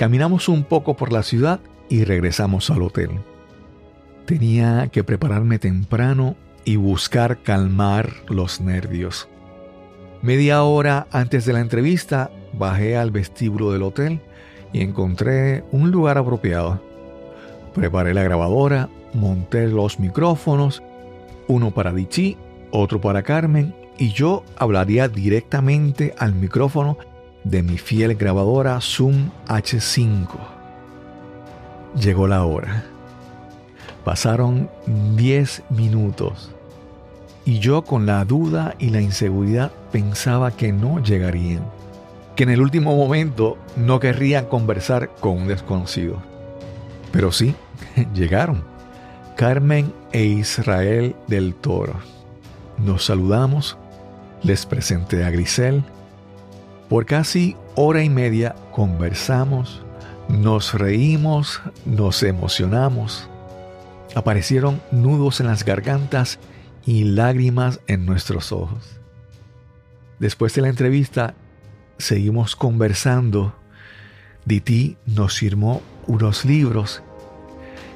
Caminamos 0.00 0.48
un 0.48 0.64
poco 0.64 0.96
por 0.96 1.12
la 1.12 1.22
ciudad 1.22 1.60
y 1.90 2.04
regresamos 2.04 2.70
al 2.70 2.80
hotel. 2.80 3.10
Tenía 4.24 4.88
que 4.90 5.04
prepararme 5.04 5.58
temprano 5.58 6.36
y 6.64 6.76
buscar 6.76 7.42
calmar 7.42 8.10
los 8.28 8.60
nervios. 8.60 9.28
Media 10.22 10.62
hora 10.62 11.06
antes 11.10 11.46
de 11.46 11.52
la 11.52 11.60
entrevista 11.60 12.30
bajé 12.52 12.96
al 12.96 13.10
vestíbulo 13.10 13.72
del 13.72 13.82
hotel 13.82 14.20
y 14.72 14.82
encontré 14.82 15.64
un 15.72 15.90
lugar 15.90 16.18
apropiado. 16.18 16.80
Preparé 17.74 18.14
la 18.14 18.22
grabadora, 18.22 18.88
monté 19.14 19.66
los 19.68 19.98
micrófonos, 19.98 20.82
uno 21.48 21.70
para 21.70 21.92
Dichi, 21.92 22.36
otro 22.70 23.00
para 23.00 23.22
Carmen, 23.22 23.74
y 23.98 24.12
yo 24.12 24.44
hablaría 24.56 25.08
directamente 25.08 26.14
al 26.18 26.34
micrófono 26.34 26.98
de 27.44 27.62
mi 27.62 27.78
fiel 27.78 28.14
grabadora 28.14 28.80
Zoom 28.80 29.30
H5. 29.48 30.28
Llegó 32.00 32.26
la 32.26 32.44
hora. 32.44 32.84
Pasaron 34.10 34.68
10 35.14 35.62
minutos 35.70 36.50
y 37.44 37.60
yo 37.60 37.82
con 37.82 38.06
la 38.06 38.24
duda 38.24 38.74
y 38.80 38.90
la 38.90 39.00
inseguridad 39.00 39.70
pensaba 39.92 40.50
que 40.50 40.72
no 40.72 41.00
llegarían, 41.00 41.62
que 42.34 42.42
en 42.42 42.50
el 42.50 42.60
último 42.60 42.96
momento 42.96 43.56
no 43.76 44.00
querrían 44.00 44.46
conversar 44.46 45.10
con 45.20 45.42
un 45.42 45.46
desconocido. 45.46 46.16
Pero 47.12 47.30
sí, 47.30 47.54
llegaron. 48.12 48.64
Carmen 49.36 49.92
e 50.10 50.24
Israel 50.24 51.14
del 51.28 51.54
Toro. 51.54 51.94
Nos 52.78 53.04
saludamos, 53.04 53.78
les 54.42 54.66
presenté 54.66 55.22
a 55.22 55.30
Grisel, 55.30 55.84
por 56.88 57.06
casi 57.06 57.54
hora 57.76 58.02
y 58.02 58.10
media 58.10 58.56
conversamos, 58.72 59.84
nos 60.28 60.74
reímos, 60.74 61.62
nos 61.86 62.24
emocionamos. 62.24 63.29
Aparecieron 64.14 64.82
nudos 64.90 65.40
en 65.40 65.46
las 65.46 65.64
gargantas 65.64 66.38
y 66.84 67.04
lágrimas 67.04 67.80
en 67.86 68.06
nuestros 68.06 68.52
ojos. 68.52 69.00
Después 70.18 70.54
de 70.54 70.62
la 70.62 70.68
entrevista, 70.68 71.34
seguimos 71.98 72.56
conversando. 72.56 73.54
Diti 74.44 74.96
nos 75.06 75.38
firmó 75.38 75.82
unos 76.06 76.44
libros 76.44 77.02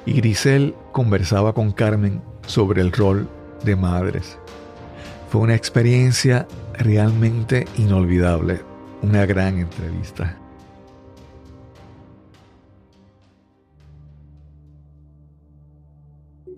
y 0.07 0.13
Grisel 0.13 0.75
conversaba 0.93 1.53
con 1.53 1.73
Carmen 1.73 2.23
sobre 2.47 2.83
el 2.83 2.93
rol 2.93 3.29
de 3.65 3.77
madres. 3.77 4.39
Fue 5.31 5.41
una 5.41 5.55
experiencia 5.55 6.47
realmente 6.75 7.67
inolvidable, 7.77 8.61
una 9.03 9.27
gran 9.27 9.59
entrevista. 9.59 10.39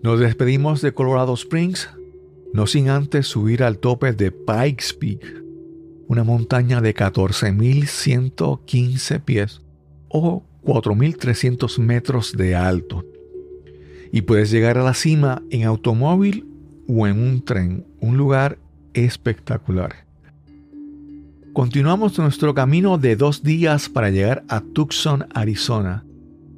Nos 0.03 0.19
despedimos 0.19 0.81
de 0.81 0.93
Colorado 0.93 1.33
Springs, 1.33 1.89
no 2.53 2.67
sin 2.67 2.89
antes 2.89 3.25
subir 3.27 3.63
al 3.63 3.79
tope 3.79 4.11
de 4.13 4.31
Pikes 4.31 4.93
Peak, 4.99 5.43
una 6.07 6.23
montaña 6.23 6.81
de 6.81 6.93
14.115 6.93 9.21
pies 9.21 9.61
o 10.07 10.43
4.300 10.63 11.79
metros 11.79 12.37
de 12.37 12.53
alto. 12.55 13.03
Y 14.11 14.21
puedes 14.21 14.51
llegar 14.51 14.77
a 14.77 14.83
la 14.83 14.93
cima 14.93 15.41
en 15.49 15.63
automóvil 15.63 16.45
o 16.87 17.07
en 17.07 17.19
un 17.19 17.43
tren, 17.43 17.87
un 17.99 18.17
lugar 18.17 18.59
espectacular. 18.93 20.05
Continuamos 21.53 22.19
nuestro 22.19 22.53
camino 22.53 22.99
de 22.99 23.15
dos 23.15 23.41
días 23.41 23.89
para 23.89 24.11
llegar 24.11 24.43
a 24.47 24.61
Tucson, 24.61 25.25
Arizona, 25.33 26.05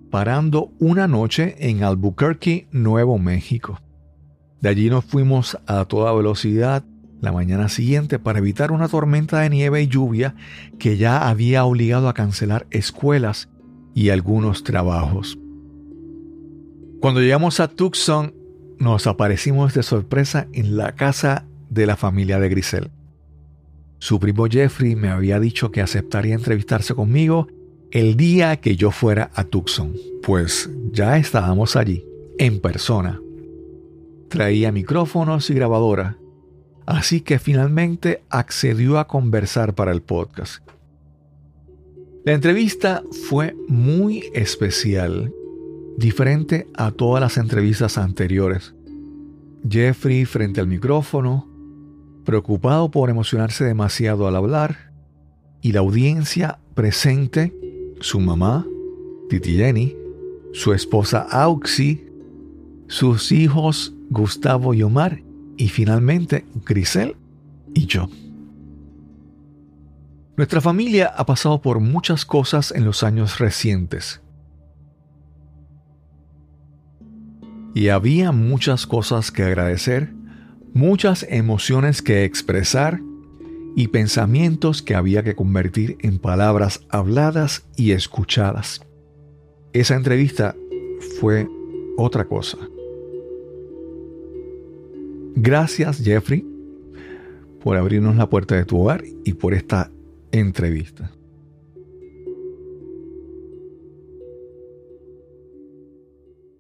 parando 0.10 0.72
una 0.80 1.08
noche 1.08 1.56
en 1.60 1.84
Albuquerque, 1.84 2.68
Nuevo 2.72 3.18
México. 3.18 3.80
De 4.62 4.70
allí 4.70 4.90
nos 4.90 5.06
fuimos 5.06 5.58
a 5.68 5.86
toda 5.86 6.14
velocidad 6.14 6.84
la 7.22 7.32
mañana 7.32 7.70
siguiente 7.70 8.20
para 8.20 8.40
evitar 8.40 8.72
una 8.72 8.88
tormenta 8.88 9.42
de 9.42 9.50
nieve 9.50 9.82
y 9.82 9.88
lluvia 9.88 10.36
que 10.78 10.98
ya 10.98 11.28
había 11.30 11.66
obligado 11.66 12.08
a 12.10 12.14
cancelar 12.14 12.68
escuelas 12.72 13.50
y 13.94 14.10
algunos 14.10 14.64
trabajos. 14.64 15.38
Cuando 17.00 17.22
llegamos 17.22 17.60
a 17.60 17.68
Tucson, 17.68 18.34
nos 18.78 19.08
aparecimos 19.08 19.74
de 19.74 19.84
sorpresa 19.84 20.48
en 20.54 20.78
la 20.78 20.94
casa 20.94 21.46
de 21.70 21.86
la 21.86 21.96
familia 21.96 22.40
de 22.40 22.50
Grisel. 22.50 22.92
Su 24.00 24.20
primo 24.20 24.48
Jeffrey 24.48 24.96
me 24.96 25.10
había 25.10 25.40
dicho 25.40 25.72
que 25.72 25.82
aceptaría 25.82 26.34
entrevistarse 26.34 26.96
conmigo 26.96 27.48
el 27.92 28.16
día 28.18 28.58
que 28.58 28.76
yo 28.76 28.92
fuera 28.92 29.32
a 29.34 29.44
Tucson, 29.44 29.94
pues 30.22 30.70
ya 30.92 31.18
estábamos 31.18 31.76
allí, 31.76 32.06
en 32.38 32.60
persona. 32.60 33.20
Traía 34.28 34.72
micrófonos 34.72 35.50
y 35.50 35.56
grabadora, 35.56 36.18
así 36.86 37.22
que 37.22 37.40
finalmente 37.40 38.22
accedió 38.30 39.00
a 39.00 39.08
conversar 39.08 39.74
para 39.74 39.92
el 39.92 40.02
podcast. 40.02 40.64
La 42.26 42.34
entrevista 42.34 43.02
fue 43.28 43.56
muy 43.68 44.24
especial, 44.34 45.34
diferente 45.98 46.68
a 46.76 46.92
todas 46.92 47.22
las 47.22 47.38
entrevistas 47.38 47.98
anteriores. 47.98 48.76
Jeffrey 49.68 50.26
frente 50.26 50.62
al 50.62 50.68
micrófono, 50.68 51.50
preocupado 52.24 52.92
por 52.92 53.10
emocionarse 53.10 53.66
demasiado 53.66 54.28
al 54.28 54.36
hablar, 54.36 54.92
y 55.62 55.72
la 55.72 55.80
audiencia 55.80 56.60
presente 56.76 57.54
su 58.00 58.20
mamá, 58.20 58.66
Titi 59.30 59.56
Jenny, 59.56 59.96
su 60.54 60.74
esposa 60.74 61.28
Auxi, 61.30 62.06
sus 62.88 63.32
hijos 63.32 63.94
Gustavo 64.10 64.74
y 64.74 64.84
Omar, 64.84 65.22
y 65.58 65.68
finalmente 65.68 66.46
Grisel 66.66 67.16
y 67.74 67.86
yo. 67.86 68.10
Nuestra 70.38 70.62
familia 70.62 71.14
ha 71.18 71.26
pasado 71.26 71.62
por 71.62 71.82
muchas 71.82 72.26
cosas 72.26 72.72
en 72.72 72.86
los 72.86 73.04
años 73.04 73.40
recientes. 73.40 74.22
Y 77.76 77.90
había 77.90 78.32
muchas 78.32 78.88
cosas 78.88 79.32
que 79.32 79.44
agradecer, 79.44 80.14
muchas 80.74 81.26
emociones 81.30 82.02
que 82.02 82.24
expresar 82.24 83.02
y 83.76 83.88
pensamientos 83.88 84.82
que 84.82 84.96
había 84.96 85.24
que 85.24 85.36
convertir 85.36 85.98
en 86.02 86.20
palabras 86.20 86.86
habladas 86.90 87.66
y 87.76 87.92
escuchadas. 87.92 88.82
Esa 89.74 89.96
entrevista 89.96 90.56
fue 91.20 91.48
otra 91.98 92.26
cosa. 92.26 92.58
Gracias 95.36 96.02
Jeffrey 96.04 96.46
por 97.64 97.78
abrirnos 97.78 98.16
la 98.16 98.30
puerta 98.30 98.56
de 98.56 98.66
tu 98.66 98.82
hogar 98.82 99.04
y 99.24 99.34
por 99.34 99.54
esta 99.54 99.92
entrevista. 100.32 101.12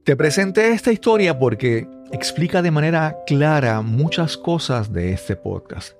Te 0.03 0.15
presenté 0.15 0.71
esta 0.71 0.91
historia 0.91 1.37
porque 1.37 1.87
explica 2.11 2.61
de 2.61 2.71
manera 2.71 3.17
clara 3.27 3.81
muchas 3.81 4.37
cosas 4.37 4.91
de 4.91 5.13
este 5.13 5.35
podcast. 5.35 5.93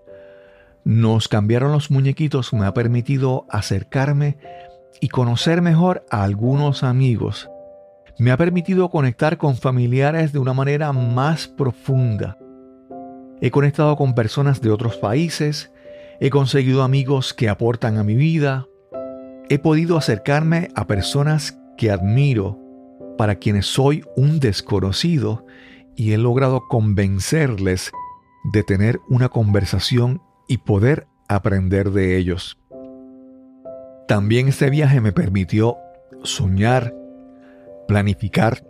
Nos 0.83 1.27
cambiaron 1.27 1.71
los 1.71 1.91
muñequitos 1.91 2.53
me 2.53 2.65
ha 2.65 2.73
permitido 2.73 3.45
acercarme 3.49 4.37
y 5.01 5.09
conocer 5.09 5.61
mejor 5.61 6.05
a 6.09 6.23
algunos 6.23 6.83
amigos. 6.83 7.49
Me 8.17 8.31
ha 8.31 8.37
permitido 8.37 8.89
conectar 8.89 9.37
con 9.37 9.55
familiares 9.55 10.33
de 10.33 10.39
una 10.39 10.53
manera 10.53 10.91
más 10.91 11.47
profunda. 11.47 12.37
He 13.41 13.51
conectado 13.51 13.95
con 13.95 14.15
personas 14.15 14.61
de 14.61 14.71
otros 14.71 14.97
países, 14.97 15.71
he 16.19 16.29
conseguido 16.29 16.83
amigos 16.83 17.33
que 17.33 17.47
aportan 17.47 17.97
a 17.97 18.03
mi 18.03 18.15
vida, 18.15 18.67
he 19.49 19.57
podido 19.57 19.97
acercarme 19.97 20.69
a 20.75 20.85
personas 20.85 21.57
que 21.77 21.91
admiro, 21.91 22.59
para 23.17 23.35
quienes 23.35 23.65
soy 23.65 24.03
un 24.17 24.39
desconocido, 24.39 25.45
y 25.95 26.11
he 26.11 26.17
logrado 26.17 26.67
convencerles 26.69 27.91
de 28.53 28.63
tener 28.63 28.99
una 29.09 29.29
conversación 29.29 30.21
y 30.49 30.57
poder 30.57 31.07
aprender 31.29 31.91
de 31.91 32.17
ellos. 32.17 32.57
También 34.07 34.49
este 34.49 34.69
viaje 34.71 34.99
me 34.99 35.13
permitió 35.13 35.77
soñar, 36.23 36.93
planificar, 37.87 38.65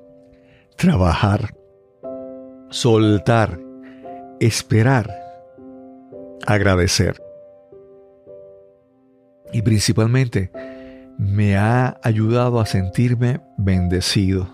trabajar, 0.76 1.56
soltar, 2.70 3.60
esperar, 4.42 5.10
agradecer. 6.46 7.24
Y 9.54 9.62
principalmente 9.62 10.52
me 11.18 11.56
ha 11.56 11.98
ayudado 12.04 12.60
a 12.60 12.66
sentirme 12.66 13.40
bendecido. 13.58 14.50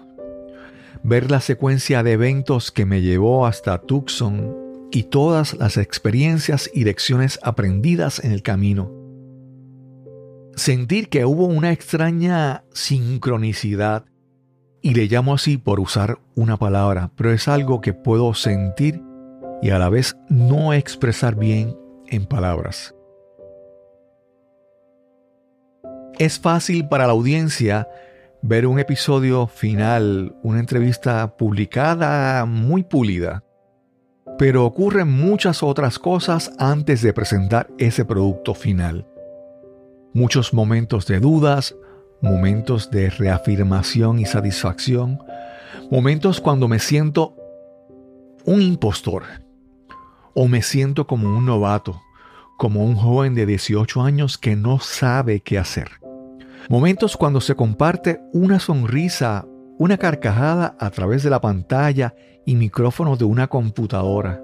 Ver 1.02 1.32
la 1.32 1.42
secuencia 1.42 2.04
de 2.04 2.14
eventos 2.14 2.72
que 2.72 2.86
me 2.86 3.02
llevó 3.02 3.48
hasta 3.48 3.80
Tucson 3.80 4.65
y 4.92 5.04
todas 5.04 5.54
las 5.56 5.78
experiencias 5.78 6.70
y 6.74 6.84
lecciones 6.84 7.40
aprendidas 7.44 8.24
en 8.24 8.32
el 8.32 8.42
camino. 8.42 8.92
Sentir 10.56 11.10
que 11.10 11.26
hubo 11.26 11.46
una 11.46 11.72
extraña 11.72 12.64
sincronicidad, 12.74 14.06
y 14.86 14.94
le 14.94 15.08
llamo 15.08 15.34
así 15.34 15.58
por 15.58 15.80
usar 15.80 16.20
una 16.36 16.58
palabra, 16.58 17.10
pero 17.16 17.32
es 17.32 17.48
algo 17.48 17.82
que 17.82 17.94
puedo 17.94 18.36
sentir 18.36 19.02
y 19.60 19.72
a 19.72 19.80
la 19.80 19.90
vez 19.90 20.16
no 20.30 20.74
expresar 20.74 21.34
bien 21.34 21.76
en 22.06 22.28
palabras. 22.28 22.94
Es 26.20 26.40
fácil 26.40 26.88
para 26.88 27.08
la 27.08 27.14
audiencia 27.14 27.88
ver 28.44 28.68
un 28.68 28.78
episodio 28.78 29.48
final, 29.48 30.36
una 30.44 30.60
entrevista 30.60 31.36
publicada 31.36 32.46
muy 32.46 32.84
pulida, 32.84 33.44
pero 34.38 34.66
ocurren 34.66 35.10
muchas 35.10 35.64
otras 35.64 36.00
cosas 36.00 36.52
antes 36.58 37.02
de 37.02 37.14
presentar 37.14 37.68
ese 37.78 38.06
producto 38.06 38.54
final. 38.54 39.08
Muchos 40.14 40.54
momentos 40.54 41.06
de 41.08 41.20
dudas, 41.20 41.76
momentos 42.22 42.90
de 42.92 43.10
reafirmación 43.10 44.20
y 44.20 44.26
satisfacción, 44.26 45.20
momentos 45.90 46.42
cuando 46.42 46.68
me 46.68 46.80
siento 46.80 47.36
un 48.46 48.62
impostor 48.62 49.24
o 50.34 50.48
me 50.48 50.62
siento 50.62 51.08
como 51.08 51.36
un 51.36 51.46
novato, 51.46 52.02
como 52.58 52.86
un 52.86 52.96
joven 52.96 53.36
de 53.36 53.46
18 53.46 54.02
años 54.02 54.38
que 54.38 54.56
no 54.56 54.80
sabe 54.80 55.42
qué 55.42 55.58
hacer. 55.58 55.90
Momentos 56.70 57.16
cuando 57.16 57.42
se 57.42 57.56
comparte 57.56 58.20
una 58.34 58.60
sonrisa, 58.60 59.46
una 59.78 59.98
carcajada 59.98 60.76
a 60.80 60.90
través 60.90 61.24
de 61.24 61.30
la 61.30 61.42
pantalla 61.42 62.16
y 62.46 62.56
micrófono 62.56 63.18
de 63.18 63.26
una 63.26 63.48
computadora. 63.48 64.42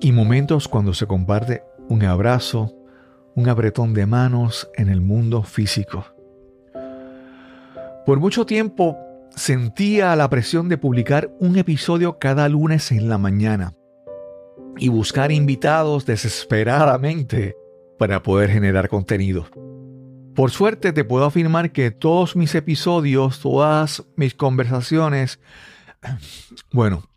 Y 0.00 0.12
momentos 0.12 0.68
cuando 0.68 0.94
se 0.94 1.06
comparte 1.06 1.62
un 1.88 2.02
abrazo, 2.04 2.74
un 3.34 3.48
apretón 3.48 3.94
de 3.94 4.06
manos 4.06 4.70
en 4.74 4.88
el 4.88 5.00
mundo 5.00 5.42
físico. 5.42 6.04
Por 8.04 8.20
mucho 8.20 8.44
tiempo 8.44 8.96
sentía 9.34 10.14
la 10.16 10.28
presión 10.28 10.68
de 10.68 10.78
publicar 10.78 11.30
un 11.40 11.56
episodio 11.56 12.18
cada 12.18 12.48
lunes 12.48 12.92
en 12.92 13.08
la 13.08 13.18
mañana 13.18 13.74
y 14.76 14.88
buscar 14.88 15.32
invitados 15.32 16.04
desesperadamente 16.04 17.56
para 17.98 18.22
poder 18.22 18.50
generar 18.50 18.88
contenido. 18.88 19.46
Por 20.34 20.50
suerte 20.50 20.92
te 20.92 21.04
puedo 21.04 21.24
afirmar 21.24 21.72
que 21.72 21.90
todos 21.90 22.36
mis 22.36 22.54
episodios, 22.54 23.40
todas 23.40 24.04
mis 24.16 24.34
conversaciones 24.34 25.38
bueno, 26.72 27.08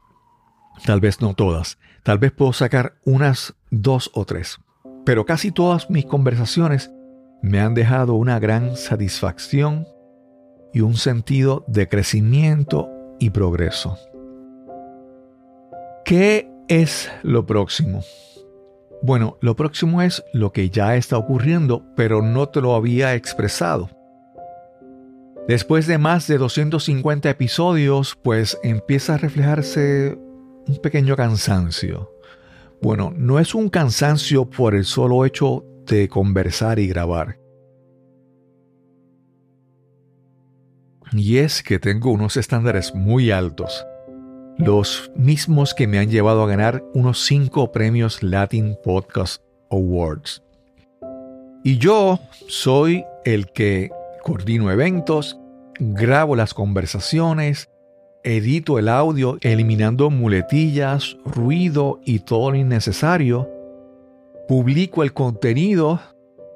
Tal 0.86 1.00
vez 1.00 1.22
no 1.22 1.34
todas. 1.34 1.78
Tal 2.04 2.18
vez 2.18 2.32
puedo 2.32 2.54
sacar 2.54 2.98
unas 3.06 3.56
dos 3.72 4.12
o 4.14 4.26
tres. 4.26 4.60
Pero 5.06 5.26
casi 5.26 5.52
todas 5.52 5.90
mis 5.90 6.06
conversaciones 6.06 6.92
me 7.42 7.60
han 7.60 7.74
dejado 7.74 8.14
una 8.16 8.40
gran 8.40 8.76
satisfacción 8.76 9.88
y 10.74 10.82
un 10.82 10.96
sentido 10.96 11.64
de 11.68 11.88
crecimiento 11.88 12.90
y 13.20 13.30
progreso. 13.30 13.98
¿Qué 16.06 16.50
es 16.68 17.12
lo 17.24 17.46
próximo? 17.46 18.04
Bueno, 19.02 19.38
lo 19.42 19.56
próximo 19.56 20.02
es 20.02 20.24
lo 20.34 20.52
que 20.52 20.70
ya 20.70 20.96
está 20.96 21.18
ocurriendo, 21.18 21.86
pero 21.96 22.22
no 22.22 22.50
te 22.50 22.62
lo 22.62 22.76
había 22.76 23.14
expresado. 23.14 23.90
Después 25.48 25.88
de 25.88 25.98
más 25.98 26.28
de 26.28 26.38
250 26.38 27.30
episodios, 27.30 28.18
pues 28.22 28.58
empieza 28.64 29.14
a 29.14 29.18
reflejarse 29.18 30.18
un 30.68 30.78
pequeño 30.82 31.16
cansancio. 31.16 32.12
Bueno, 32.82 33.14
no 33.16 33.40
es 33.40 33.56
un 33.56 33.70
cansancio 33.70 34.50
por 34.50 34.76
el 34.76 34.84
solo 34.84 35.26
hecho 35.26 35.64
de 35.86 36.10
conversar 36.10 36.80
y 36.80 36.88
grabar. 36.88 37.40
Y 41.14 41.38
es 41.38 41.64
que 41.64 41.80
tengo 41.80 42.12
unos 42.12 42.36
estándares 42.36 42.94
muy 42.94 43.32
altos, 43.32 43.86
los 44.58 45.12
mismos 45.16 45.74
que 45.74 45.88
me 45.88 46.00
han 46.00 46.10
llevado 46.10 46.44
a 46.44 46.48
ganar 46.48 46.84
unos 46.94 47.24
5 47.26 47.72
premios 47.72 48.24
Latin 48.24 48.76
Podcast 48.84 49.44
Awards. 49.70 50.44
Y 51.64 51.78
yo 51.78 52.20
soy 52.48 53.06
el 53.24 53.52
que 53.52 53.92
coordino 54.24 54.72
eventos, 54.72 55.40
grabo 55.80 56.36
las 56.36 56.54
conversaciones, 56.54 57.70
edito 58.24 58.80
el 58.80 58.90
audio 58.90 59.38
eliminando 59.42 60.10
muletillas, 60.10 61.18
ruido 61.24 62.00
y 62.04 62.20
todo 62.20 62.52
lo 62.52 62.58
innecesario, 62.58 63.50
publico 64.48 65.04
el 65.04 65.14
contenido, 65.14 66.00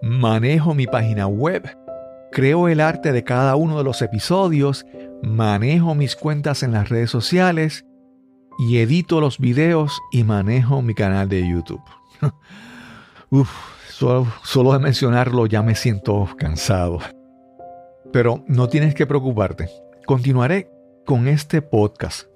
manejo 0.02 0.74
mi 0.74 0.88
página 0.88 1.28
web, 1.28 1.78
creo 2.32 2.68
el 2.68 2.80
arte 2.80 3.12
de 3.12 3.24
cada 3.24 3.56
uno 3.56 3.78
de 3.78 3.84
los 3.84 4.02
episodios, 4.02 4.86
manejo 5.22 5.94
mis 5.94 6.16
cuentas 6.16 6.64
en 6.64 6.72
las 6.72 6.90
redes 6.90 7.12
sociales 7.12 7.86
y 8.60 8.78
edito 8.78 9.22
los 9.22 9.40
videos 9.40 10.02
y 10.12 10.24
manejo 10.24 10.82
mi 10.82 10.94
canal 10.94 11.30
de 11.30 11.48
YouTube. 11.48 11.82
Uf, 13.30 13.50
solo, 14.44 14.74
de 14.74 14.80
mencionarlo 14.80 15.46
ya 15.46 15.62
me 15.62 15.76
siento 15.76 16.28
cansado. 16.38 17.00
Pero 18.12 18.44
no 18.48 18.68
tienes 18.68 18.94
que 18.94 19.08
preocuparte. 19.08 19.70
Continuaré 20.06 20.70
con 21.06 21.28
este 21.28 21.62
podcast. 21.62 22.28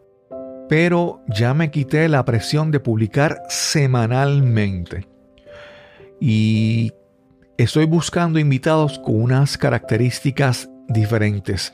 Pero 0.70 1.22
ya 1.28 1.54
me 1.54 1.70
quité 1.70 2.08
la 2.08 2.24
presión 2.26 2.72
de 2.72 2.80
publicar 2.80 3.42
semanalmente. 3.50 5.08
Y 6.20 6.92
estoy 7.58 7.86
buscando 7.86 8.40
invitados 8.40 9.00
con 9.00 9.22
unas 9.22 9.58
características 9.58 10.70
diferentes. 10.88 11.74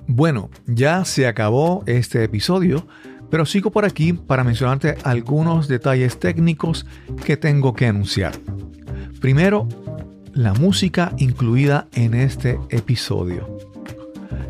Bueno, 0.09 0.49
ya 0.67 1.03
se 1.05 1.27
acabó 1.27 1.83
este 1.85 2.23
episodio, 2.23 2.87
pero 3.29 3.45
sigo 3.45 3.71
por 3.71 3.85
aquí 3.85 4.13
para 4.13 4.43
mencionarte 4.43 4.97
algunos 5.03 5.67
detalles 5.67 6.19
técnicos 6.19 6.85
que 7.25 7.37
tengo 7.37 7.73
que 7.73 7.87
anunciar. 7.87 8.33
Primero, 9.19 9.67
la 10.33 10.53
música 10.53 11.13
incluida 11.17 11.87
en 11.93 12.13
este 12.13 12.59
episodio. 12.69 13.57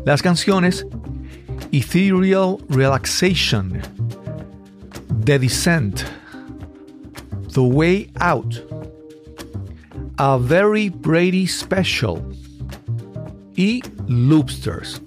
Las 0.04 0.22
canciones 0.22 0.86
Ethereal 1.72 2.58
Relaxation, 2.68 3.80
The 5.24 5.38
Descent, 5.38 6.02
The 7.52 7.60
Way 7.60 8.10
Out, 8.20 8.56
A 10.18 10.36
Very 10.36 10.90
Brady 10.90 11.46
Special 11.46 12.22
y 13.56 13.82
Loopsters. 14.06 15.02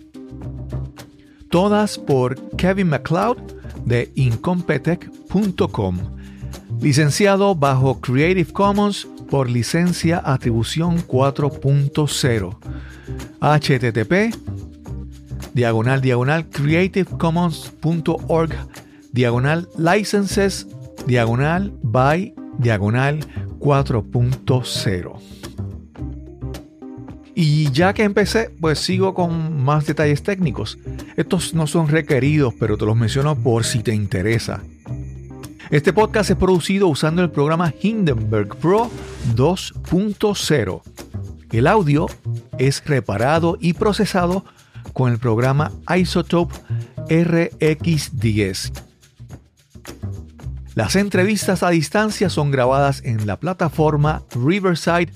Todas 1.50 1.98
por 1.98 2.36
Kevin 2.58 2.90
MacLeod 2.90 3.61
de 3.86 4.12
incompetech.com. 4.16 5.98
Licenciado 6.80 7.56
bajo 7.56 8.00
Creative 8.02 8.52
Commons 8.52 9.08
por 9.30 9.50
licencia 9.50 10.22
atribución 10.24 10.98
4.0. 11.08 12.58
http 13.40 14.36
diagonal 15.54 16.02
diagonal 16.02 16.50
creativecommons.org 16.50 18.54
diagonal 19.12 19.70
licenses 19.78 20.68
diagonal 21.06 21.72
by 21.82 22.34
diagonal 22.60 23.20
4.0. 23.60 25.31
Y 27.44 27.72
ya 27.72 27.92
que 27.96 28.04
empecé, 28.04 28.52
pues 28.62 28.78
sigo 28.78 29.16
con 29.16 29.64
más 29.64 29.88
detalles 29.88 30.22
técnicos. 30.22 30.78
Estos 31.18 31.56
no 31.56 31.66
son 31.66 31.88
requeridos, 31.88 32.54
pero 32.60 32.78
te 32.78 32.86
los 32.86 32.96
menciono 32.96 33.36
por 33.36 33.64
si 33.64 33.80
te 33.80 33.96
interesa. 33.96 34.62
Este 35.72 35.92
podcast 35.92 36.30
es 36.30 36.36
producido 36.36 36.88
usando 36.88 37.24
el 37.24 37.32
programa 37.32 37.74
Hindenburg 37.82 38.58
Pro 38.58 38.92
2.0. 39.36 40.82
El 41.52 41.66
audio 41.66 42.06
es 42.60 42.86
reparado 42.86 43.58
y 43.60 43.74
procesado 43.74 44.46
con 44.94 45.12
el 45.12 45.18
programa 45.18 45.72
Isotope 45.98 46.54
RX10. 47.08 48.72
Las 50.76 50.96
entrevistas 50.96 51.64
a 51.64 51.72
distancia 51.72 52.30
son 52.30 52.52
grabadas 52.52 53.02
en 53.04 53.26
la 53.26 53.40
plataforma 53.40 54.22
riverside.fm. 54.36 55.12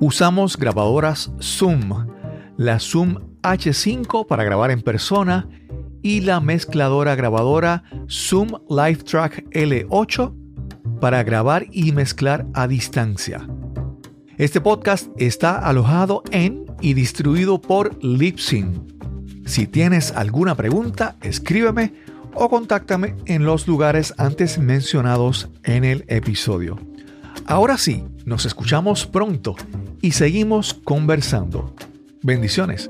Usamos 0.00 0.56
grabadoras 0.56 1.30
Zoom, 1.40 2.06
la 2.56 2.80
Zoom 2.80 3.18
H5 3.42 4.26
para 4.26 4.42
grabar 4.42 4.70
en 4.70 4.82
persona 4.82 5.48
y 6.02 6.20
la 6.20 6.40
mezcladora 6.40 7.14
grabadora 7.14 7.84
Zoom 8.10 8.48
LiveTrack 8.68 9.44
L8 9.50 11.00
para 11.00 11.22
grabar 11.22 11.66
y 11.70 11.92
mezclar 11.92 12.46
a 12.54 12.66
distancia. 12.66 13.48
Este 14.36 14.60
podcast 14.60 15.08
está 15.16 15.58
alojado 15.58 16.24
en 16.32 16.66
y 16.80 16.94
distribuido 16.94 17.60
por 17.60 17.96
Lipsyn. 18.02 18.98
Si 19.46 19.68
tienes 19.68 20.10
alguna 20.10 20.56
pregunta, 20.56 21.16
escríbeme 21.22 21.94
o 22.34 22.48
contáctame 22.48 23.14
en 23.26 23.44
los 23.44 23.68
lugares 23.68 24.12
antes 24.18 24.58
mencionados 24.58 25.50
en 25.62 25.84
el 25.84 26.04
episodio. 26.08 26.93
Ahora 27.46 27.76
sí, 27.76 28.04
nos 28.24 28.46
escuchamos 28.46 29.06
pronto 29.06 29.54
y 30.00 30.12
seguimos 30.12 30.74
conversando. 30.74 31.74
Bendiciones. 32.22 32.88